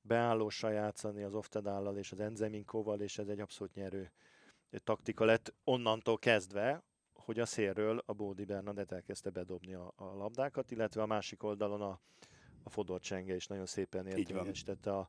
beállóssal 0.00 0.72
játszani 0.72 1.22
az 1.22 1.34
Oftedállal 1.34 1.96
és 1.96 2.12
az 2.12 2.20
Enzeminkóval, 2.20 3.00
és 3.00 3.18
ez 3.18 3.28
egy 3.28 3.40
abszolút 3.40 3.74
nyerő 3.74 4.10
taktika 4.84 5.24
lett 5.24 5.54
onnantól 5.64 6.18
kezdve, 6.18 6.82
hogy 7.12 7.38
a 7.38 7.46
szélről 7.46 8.02
a 8.06 8.12
Bódi 8.12 8.44
Bernadett 8.44 8.92
elkezdte 8.92 9.30
bedobni 9.30 9.74
a, 9.74 9.92
a 9.96 10.04
labdákat, 10.04 10.70
illetve 10.70 11.02
a 11.02 11.06
másik 11.06 11.42
oldalon 11.42 11.82
a, 11.82 12.00
a 12.68 12.70
Fodor 12.70 13.00
Csenge 13.00 13.34
is 13.34 13.46
nagyon 13.46 13.66
szépen 13.66 14.06
értelmesítette 14.06 14.92
a, 14.92 15.08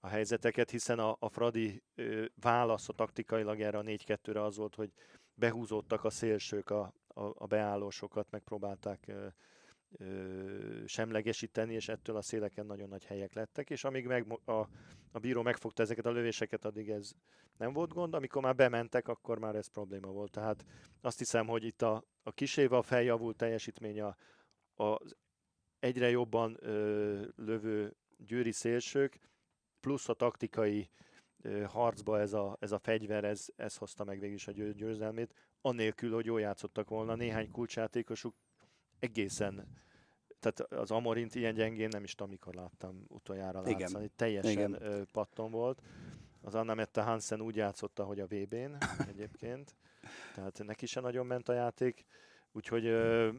a 0.00 0.06
helyzeteket, 0.06 0.70
hiszen 0.70 0.98
a, 0.98 1.16
a 1.18 1.28
Fradi 1.28 1.82
ö, 1.94 2.24
válasz 2.40 2.88
a 2.88 2.92
taktikailag 2.92 3.60
erre 3.60 3.78
a 3.78 3.82
4-2-re 3.82 4.42
az 4.42 4.56
volt, 4.56 4.74
hogy 4.74 4.92
behúzódtak 5.34 6.04
a 6.04 6.10
szélsők 6.10 6.70
a, 6.70 6.92
a, 7.08 7.22
a 7.34 7.46
beállósokat, 7.46 8.30
megpróbálták 8.30 9.04
ö, 9.06 9.26
ö, 9.90 10.86
semlegesíteni, 10.86 11.74
és 11.74 11.88
ettől 11.88 12.16
a 12.16 12.22
széleken 12.22 12.66
nagyon 12.66 12.88
nagy 12.88 13.04
helyek 13.04 13.32
lettek, 13.32 13.70
és 13.70 13.84
amíg 13.84 14.06
meg 14.06 14.38
a, 14.44 14.52
a 15.12 15.18
bíró 15.20 15.42
megfogta 15.42 15.82
ezeket 15.82 16.06
a 16.06 16.10
lövéseket, 16.10 16.64
addig 16.64 16.90
ez 16.90 17.12
nem 17.56 17.72
volt 17.72 17.92
gond, 17.92 18.14
amikor 18.14 18.42
már 18.42 18.54
bementek, 18.54 19.08
akkor 19.08 19.38
már 19.38 19.54
ez 19.54 19.66
probléma 19.66 20.08
volt. 20.08 20.30
Tehát 20.30 20.64
azt 21.00 21.18
hiszem, 21.18 21.46
hogy 21.46 21.64
itt 21.64 21.82
a, 21.82 22.04
a 22.22 22.32
kiséva 22.32 22.82
feljavult 22.82 23.36
teljesítmény 23.36 24.00
a, 24.00 24.16
az 24.74 25.16
egyre 25.80 26.10
jobban 26.10 26.56
ö, 26.60 27.22
lövő 27.36 27.96
győri 28.16 28.52
szélsők, 28.52 29.18
plusz 29.80 30.08
a 30.08 30.14
taktikai 30.14 30.90
ö, 31.42 31.62
harcba 31.62 32.20
ez 32.20 32.32
a, 32.32 32.56
ez 32.60 32.72
a 32.72 32.78
fegyver, 32.78 33.24
ez, 33.24 33.46
ez 33.56 33.76
hozta 33.76 34.04
meg 34.04 34.20
végül 34.20 34.34
is 34.34 34.48
a 34.48 34.52
győ, 34.52 34.72
győzelmét, 34.72 35.34
anélkül, 35.60 36.12
hogy 36.12 36.24
jól 36.24 36.40
játszottak 36.40 36.88
volna. 36.88 37.14
Néhány 37.14 37.50
kulcsjátékosuk 37.50 38.34
egészen 38.98 39.78
tehát 40.40 40.72
az 40.72 40.90
Amorint 40.90 41.34
ilyen 41.34 41.54
gyengén 41.54 41.88
nem 41.88 42.02
is 42.02 42.14
tudom, 42.14 42.30
mikor 42.30 42.54
láttam 42.54 43.04
utoljára 43.08 43.60
Igen. 43.60 43.78
látszani. 43.78 44.10
Teljesen 44.16 44.52
Igen. 44.52 44.82
ö, 44.82 45.02
patton 45.12 45.50
volt. 45.50 45.82
Az 46.42 46.54
Anna 46.54 46.74
Mette 46.74 47.02
Hansen 47.02 47.40
úgy 47.40 47.56
játszotta, 47.56 48.04
hogy 48.04 48.20
a 48.20 48.26
VB-n 48.26 48.76
egyébként. 49.08 49.74
Tehát 50.34 50.60
neki 50.64 50.86
se 50.86 51.00
nagyon 51.00 51.26
ment 51.26 51.48
a 51.48 51.52
játék. 51.52 52.04
Úgyhogy 52.52 52.86
ö, 52.86 53.30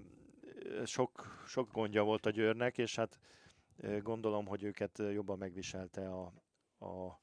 sok, 0.86 1.44
sok 1.48 1.72
gondja 1.72 2.04
volt 2.04 2.26
a 2.26 2.30
Győrnek, 2.30 2.78
és 2.78 2.96
hát 2.96 3.20
gondolom, 4.02 4.46
hogy 4.46 4.64
őket 4.64 5.02
jobban 5.14 5.38
megviselte 5.38 6.10
a, 6.10 6.34
a 6.86 7.20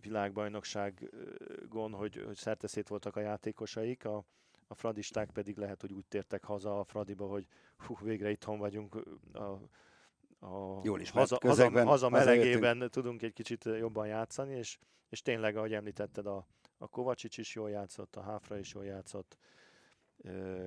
világbajnokságon, 0.00 1.92
hogy, 1.92 2.22
hogy 2.26 2.36
szerteszét 2.36 2.88
voltak 2.88 3.16
a 3.16 3.20
játékosaik, 3.20 4.04
a, 4.04 4.24
a 4.66 4.74
fradisták 4.74 5.30
pedig 5.30 5.56
lehet, 5.56 5.80
hogy 5.80 5.92
úgy 5.92 6.06
tértek 6.06 6.44
haza 6.44 6.78
a 6.78 6.84
Fradiba, 6.84 7.26
hogy 7.26 7.46
hú, 7.76 7.96
végre 8.02 8.30
itthon 8.30 8.58
vagyunk, 8.58 8.94
a, 9.32 9.42
a 10.46 10.80
Jól 10.82 11.00
ismert 11.00 11.28
haza, 11.28 11.48
haza, 11.48 11.84
haza 11.84 12.08
melegében 12.08 12.88
tudunk 12.90 13.22
egy 13.22 13.32
kicsit 13.32 13.64
jobban 13.64 14.06
játszani, 14.06 14.54
és, 14.56 14.78
és 15.08 15.22
tényleg, 15.22 15.56
ahogy 15.56 15.72
említetted, 15.72 16.26
a, 16.26 16.46
a 16.78 16.88
Kovacsics 16.88 17.38
is 17.38 17.54
jól 17.54 17.70
játszott, 17.70 18.16
a 18.16 18.22
Háfra 18.22 18.58
is 18.58 18.74
jól 18.74 18.84
játszott, 18.84 19.36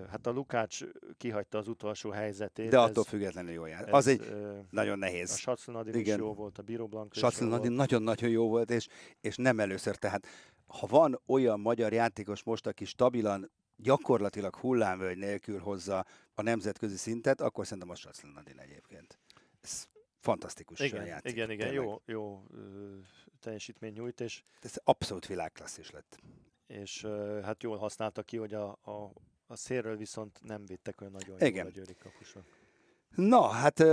hát 0.10 0.28
a 0.28 0.32
Lukács 0.32 0.80
kihagyta 1.18 1.58
az 1.58 1.68
utolsó 1.68 2.10
helyzetét. 2.10 2.70
De 2.70 2.80
attól 2.80 3.04
függetlenül 3.04 3.52
jó 3.52 3.66
jár. 3.66 3.94
Az 3.94 4.08
egy 4.08 4.22
ö, 4.22 4.60
nagyon 4.70 4.94
a 4.94 4.96
nehéz. 4.96 5.38
Sacl 5.38 5.72
Nadin 5.72 5.96
is 5.96 6.08
jó 6.08 6.34
volt, 6.34 6.58
a 6.58 6.64
Nadin 6.66 7.50
volt. 7.50 7.68
nagyon-nagyon 7.70 8.30
jó 8.30 8.48
volt, 8.48 8.72
és, 8.72 8.88
és 9.22 9.36
nem 9.36 9.60
először. 9.60 9.96
Tehát 9.96 10.28
ha 10.68 10.88
van 10.88 11.22
olyan 11.26 11.60
magyar 11.60 11.94
játékos 11.94 12.44
most, 12.44 12.68
aki 12.68 12.86
stabilan, 12.86 13.52
gyakorlatilag 13.76 14.56
hullámvölgy 14.56 15.18
nélkül 15.18 15.60
hozza 15.60 16.06
a 16.34 16.42
nemzetközi 16.42 16.96
szintet, 16.98 17.42
akkor 17.42 17.66
szerintem 17.66 17.90
a 17.90 17.96
Sacl 17.96 18.28
Nadin 18.34 18.60
egyébként. 18.60 19.20
Ez 19.62 19.88
fantasztikus 20.20 20.80
Igen, 20.80 21.06
játék. 21.06 21.32
igen, 21.32 21.52
igen, 21.52 21.68
tényleg. 21.68 21.86
jó, 21.86 22.02
jó 22.06 22.44
teljesítmény 23.40 23.94
nyújt, 23.94 24.22
és, 24.22 24.44
Ez 24.62 24.76
abszolút 24.84 25.28
világklasszis 25.28 25.92
lett. 25.92 26.18
és 26.68 27.06
hát 27.44 27.64
jól 27.64 27.78
használta 27.78 28.24
ki, 28.24 28.38
hogy 28.38 28.54
a, 28.54 28.70
a, 28.70 29.12
a 29.52 29.56
szélről 29.56 29.98
viszont 29.98 30.40
nem 30.44 30.66
védtek 30.66 31.02
olyan 31.02 31.14
nagyon 31.14 31.36
Igen. 31.40 31.56
jól 31.56 31.66
a 31.66 31.70
győri 31.70 31.96
kapusok. 31.96 32.44
Na, 33.16 33.48
hát 33.48 33.84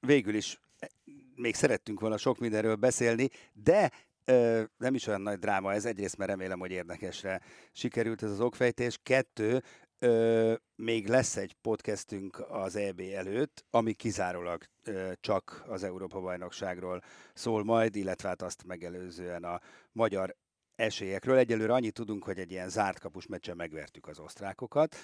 végül 0.00 0.34
is 0.34 0.60
eh, 0.78 0.88
még 1.34 1.54
szerettünk 1.54 2.00
volna 2.00 2.16
sok 2.16 2.38
mindenről 2.38 2.76
beszélni, 2.76 3.28
de 3.52 3.90
ö, 4.24 4.62
nem 4.76 4.94
is 4.94 5.06
olyan 5.06 5.20
nagy 5.20 5.38
dráma 5.38 5.72
ez. 5.72 5.84
Egyrészt, 5.84 6.16
mert 6.16 6.30
remélem, 6.30 6.58
hogy 6.58 6.70
érdekesre 6.70 7.40
sikerült 7.72 8.22
ez 8.22 8.30
az 8.30 8.40
okfejtés. 8.40 8.98
Kettő, 9.02 9.62
ö, 9.98 10.54
még 10.74 11.08
lesz 11.08 11.36
egy 11.36 11.52
podcastünk 11.52 12.44
az 12.48 12.76
EB 12.76 13.00
előtt, 13.00 13.64
ami 13.70 13.92
kizárólag 13.92 14.64
ö, 14.84 15.12
csak 15.20 15.62
az 15.66 15.82
Európa-bajnokságról 15.82 17.02
szól 17.34 17.64
majd, 17.64 17.96
illetve 17.96 18.28
hát 18.28 18.42
azt 18.42 18.64
megelőzően 18.64 19.44
a 19.44 19.60
magyar 19.92 20.36
esélyekről. 20.76 21.36
Egyelőre 21.36 21.72
annyit 21.72 21.94
tudunk, 21.94 22.24
hogy 22.24 22.38
egy 22.38 22.50
ilyen 22.50 22.68
zárt 22.68 22.98
kapus 22.98 23.26
meccsen 23.26 23.56
megvertük 23.56 24.06
az 24.06 24.18
osztrákokat, 24.18 24.96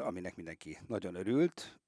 aminek 0.00 0.36
mindenki 0.36 0.78
nagyon 0.86 1.14
örült. 1.14 1.78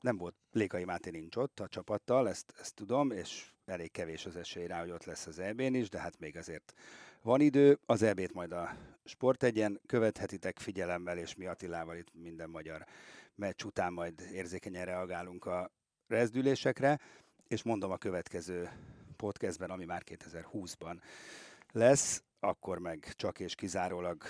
Nem 0.00 0.16
volt, 0.16 0.34
Lékai 0.52 0.84
Máté 0.84 1.10
nincs 1.10 1.36
ott 1.36 1.60
a 1.60 1.68
csapattal, 1.68 2.28
ezt, 2.28 2.54
ezt 2.60 2.74
tudom, 2.74 3.10
és 3.10 3.52
elég 3.64 3.90
kevés 3.90 4.26
az 4.26 4.36
esély 4.36 4.66
rá, 4.66 4.80
hogy 4.80 4.90
ott 4.90 5.04
lesz 5.04 5.26
az 5.26 5.38
EB-n 5.38 5.74
is, 5.74 5.88
de 5.88 5.98
hát 5.98 6.18
még 6.18 6.36
azért 6.36 6.74
van 7.22 7.40
idő. 7.40 7.78
Az 7.86 8.02
EB-t 8.02 8.32
majd 8.32 8.52
a 8.52 8.76
Sport 9.04 9.42
egyen 9.42 9.80
követhetitek 9.86 10.58
figyelemmel, 10.58 11.18
és 11.18 11.34
mi 11.34 11.46
Attilával 11.46 11.96
itt 11.96 12.08
minden 12.12 12.50
magyar 12.50 12.86
meccs 13.34 13.64
után 13.64 13.92
majd 13.92 14.20
érzékenyen 14.32 14.84
reagálunk 14.84 15.44
a 15.44 15.70
rezdülésekre, 16.06 17.00
és 17.48 17.62
mondom 17.62 17.90
a 17.90 17.96
következő 17.96 18.70
podcastben, 19.16 19.70
ami 19.70 19.84
már 19.84 20.02
2020-ban 20.06 21.00
lesz, 21.74 22.22
akkor 22.40 22.78
meg 22.78 23.12
csak 23.16 23.40
és 23.40 23.54
kizárólag 23.54 24.22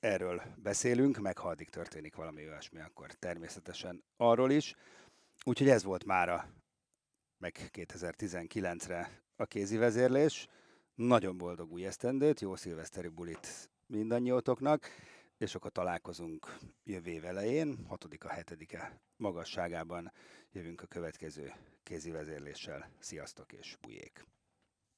erről 0.00 0.42
beszélünk, 0.56 1.16
meg 1.18 1.38
ha 1.38 1.48
addig 1.48 1.68
történik 1.68 2.14
valami 2.14 2.46
olyasmi, 2.46 2.80
akkor 2.80 3.12
természetesen 3.12 4.04
arról 4.16 4.50
is. 4.50 4.74
Úgyhogy 5.44 5.68
ez 5.68 5.82
volt 5.82 6.04
mára, 6.04 6.48
meg 7.38 7.70
2019-re 7.72 9.22
a 9.36 9.44
kézi 9.44 9.76
vezérlés. 9.76 10.48
Nagyon 10.94 11.38
boldog 11.38 11.72
új 11.72 11.86
esztendőt, 11.86 12.40
jó 12.40 12.56
szilveszteri 12.56 13.08
bulit 13.08 13.70
mindannyiótoknak, 13.86 14.88
és 15.38 15.54
akkor 15.54 15.70
találkozunk 15.70 16.58
jövő 16.84 17.10
év 17.10 17.24
elején, 17.24 17.86
6-a, 17.90 18.34
7-e 18.34 19.00
magasságában 19.16 20.12
jövünk 20.52 20.82
a 20.82 20.86
következő 20.86 21.52
kézi 21.82 22.10
vezérléssel. 22.10 22.90
Sziasztok 22.98 23.52
és 23.52 23.76
bujék! 23.80 24.24